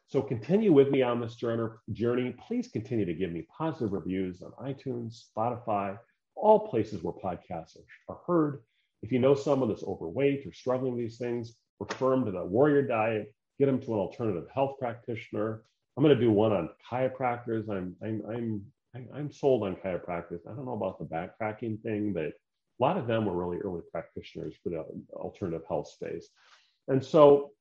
So 0.08 0.22
continue 0.22 0.72
with 0.72 0.90
me 0.92 1.02
on 1.02 1.20
this 1.20 1.36
journey. 1.36 2.36
Please 2.48 2.68
continue 2.68 3.06
to 3.06 3.14
give 3.14 3.32
me 3.32 3.48
positive 3.58 3.92
reviews 3.92 4.42
on 4.42 4.52
iTunes, 4.64 5.24
Spotify, 5.36 5.98
all 6.36 6.68
places 6.68 7.02
where 7.02 7.14
podcasts 7.14 7.78
are 8.08 8.20
heard. 8.28 8.62
If 9.02 9.12
you 9.12 9.20
know 9.20 9.36
someone 9.36 9.70
that's 9.70 9.84
overweight 9.84 10.46
or 10.46 10.54
struggling 10.54 10.94
with 10.94 11.02
these 11.02 11.18
things, 11.18 11.56
refer 11.80 12.12
them 12.12 12.26
to 12.26 12.32
the 12.32 12.46
Warrior 12.46 12.84
Diet, 12.84 13.34
get 13.60 13.66
them 13.66 13.82
to 13.82 13.94
an 13.94 14.00
alternative 14.00 14.48
health 14.54 14.76
practitioner. 14.80 15.64
I'm 15.98 16.04
going 16.04 16.16
to 16.16 16.22
do 16.22 16.32
one 16.32 16.52
on 16.52 16.70
chiropractors. 16.92 17.70
I'm 17.70 17.96
I'm 18.04 18.22
I'm 18.96 19.08
I'm 19.14 19.32
sold 19.32 19.64
on 19.64 19.76
chiropractors. 19.76 20.42
I 20.48 20.56
don't 20.56 20.66
know 20.66 20.74
about 20.74 21.00
the 21.00 21.06
backpacking 21.06 21.82
thing, 21.82 22.14
but 22.14 22.26
a 22.26 22.34
lot 22.80 22.98
of 22.98 23.08
them 23.08 23.26
were 23.26 23.36
really 23.36 23.58
early 23.58 23.82
practitioners 23.92 24.54
for 24.62 24.70
the 24.70 24.86
alternative 25.14 25.64
health 25.68 25.88
space. 25.88 26.30
And 26.88 27.04
so 27.04 27.52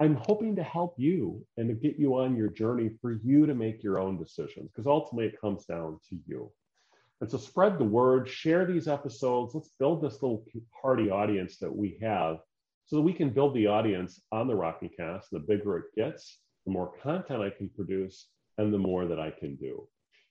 I'm 0.00 0.16
hoping 0.16 0.56
to 0.56 0.62
help 0.62 0.94
you 0.98 1.46
and 1.56 1.68
to 1.68 1.74
get 1.74 1.96
you 1.98 2.18
on 2.18 2.36
your 2.36 2.48
journey 2.48 2.90
for 3.00 3.12
you 3.12 3.46
to 3.46 3.54
make 3.54 3.82
your 3.82 4.00
own 4.00 4.18
decisions, 4.18 4.70
because 4.70 4.86
ultimately 4.86 5.26
it 5.26 5.40
comes 5.40 5.64
down 5.66 6.00
to 6.10 6.18
you. 6.26 6.50
And 7.20 7.30
so 7.30 7.38
spread 7.38 7.78
the 7.78 7.84
word, 7.84 8.28
share 8.28 8.66
these 8.66 8.88
episodes. 8.88 9.54
Let's 9.54 9.70
build 9.78 10.02
this 10.02 10.20
little 10.20 10.44
party 10.82 11.10
audience 11.10 11.58
that 11.58 11.74
we 11.74 11.96
have 12.02 12.38
so 12.86 12.96
that 12.96 13.02
we 13.02 13.12
can 13.12 13.30
build 13.30 13.54
the 13.54 13.68
audience 13.68 14.20
on 14.32 14.48
the 14.48 14.56
Rocky 14.56 14.88
Cast. 14.88 15.30
The 15.30 15.38
bigger 15.38 15.78
it 15.78 15.84
gets, 15.96 16.40
the 16.66 16.72
more 16.72 16.92
content 17.02 17.40
I 17.40 17.50
can 17.50 17.70
produce 17.70 18.26
and 18.58 18.74
the 18.74 18.78
more 18.78 19.06
that 19.06 19.20
I 19.20 19.30
can 19.30 19.54
do. 19.56 19.88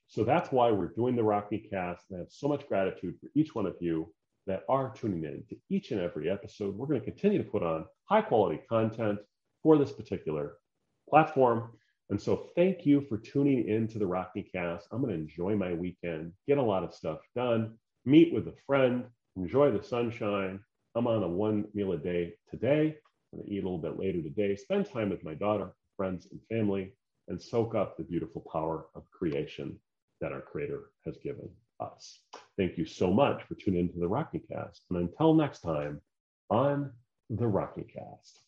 So 0.07 0.24
that's 0.24 0.51
why 0.51 0.70
we're 0.72 0.93
doing 0.93 1.16
the 1.16 1.24
Rocky 1.24 1.68
Cast. 1.72 2.03
And 2.09 2.18
I 2.18 2.20
have 2.24 2.32
so 2.32 2.47
much 2.47 2.68
gratitude 2.68 3.16
for 3.20 3.30
each 3.34 3.55
one 3.55 3.66
of 3.66 3.76
you 3.80 4.14
that 4.45 4.64
are 4.68 4.93
tuning 4.93 5.24
in 5.24 5.43
to 5.49 5.55
each 5.70 5.91
and 5.91 6.01
every 6.01 6.30
episode. 6.30 6.76
We're 6.76 6.88
going 6.88 6.99
to 6.99 7.05
continue 7.05 7.41
to 7.41 7.49
put 7.49 7.64
on 7.64 7.86
high 8.05 8.22
quality 8.22 8.61
content 8.70 9.20
for 9.64 9.78
this 9.78 9.91
particular 9.91 10.57
platform. 11.09 11.72
And 12.09 12.22
so 12.22 12.49
thank 12.55 12.86
you 12.86 13.01
for 13.01 13.18
tuning 13.18 13.68
in 13.68 13.88
to 13.88 13.97
the 13.97 14.05
Rocky 14.05 14.43
Cast. 14.43 14.88
I'm 14.91 15.01
going 15.01 15.14
to 15.14 15.20
enjoy 15.20 15.55
my 15.55 15.74
weekend, 15.74 16.34
get 16.47 16.57
a 16.57 16.61
lot 16.61 16.84
of 16.84 16.93
stuff 16.93 17.20
done, 17.36 17.76
meet 18.05 18.34
with 18.34 18.47
a 18.47 18.53
friend, 18.68 19.05
enjoy 19.36 19.72
the 19.72 19.82
sunshine. 19.82 20.59
I'm 20.95 21.07
on 21.07 21.24
a 21.24 21.28
one 21.28 21.66
meal 21.74 21.93
a 21.93 21.97
day 21.97 22.34
today. 22.51 22.95
I'm 23.32 23.39
going 23.39 23.47
to 23.47 23.53
eat 23.53 23.64
a 23.64 23.64
little 23.64 23.80
bit 23.80 23.97
later 23.97 24.22
today, 24.22 24.55
spend 24.55 24.86
time 24.86 25.09
with 25.09 25.24
my 25.24 25.34
daughter, 25.34 25.74
friends, 25.97 26.28
and 26.30 26.39
family, 26.49 26.93
and 27.30 27.41
soak 27.41 27.74
up 27.74 27.97
the 27.97 28.03
beautiful 28.03 28.45
power 28.51 28.88
of 28.93 29.09
creation 29.09 29.80
that 30.22 30.34
our 30.34 30.41
Creator 30.41 30.91
has 31.05 31.18
given 31.18 31.49
us. 31.80 32.20
Thank 32.57 32.78
you 32.78 32.86
so 32.86 33.11
much 33.11 33.43
for 33.43 33.55
tuning 33.55 33.88
into 33.88 33.99
the 33.99 34.07
Rocky 34.07 34.39
Cast. 34.39 34.84
And 34.89 34.99
until 34.99 35.34
next 35.34 35.61
time, 35.61 36.01
on 36.49 36.91
the 37.30 37.47
Rocky 37.47 37.84
Cast. 37.84 38.41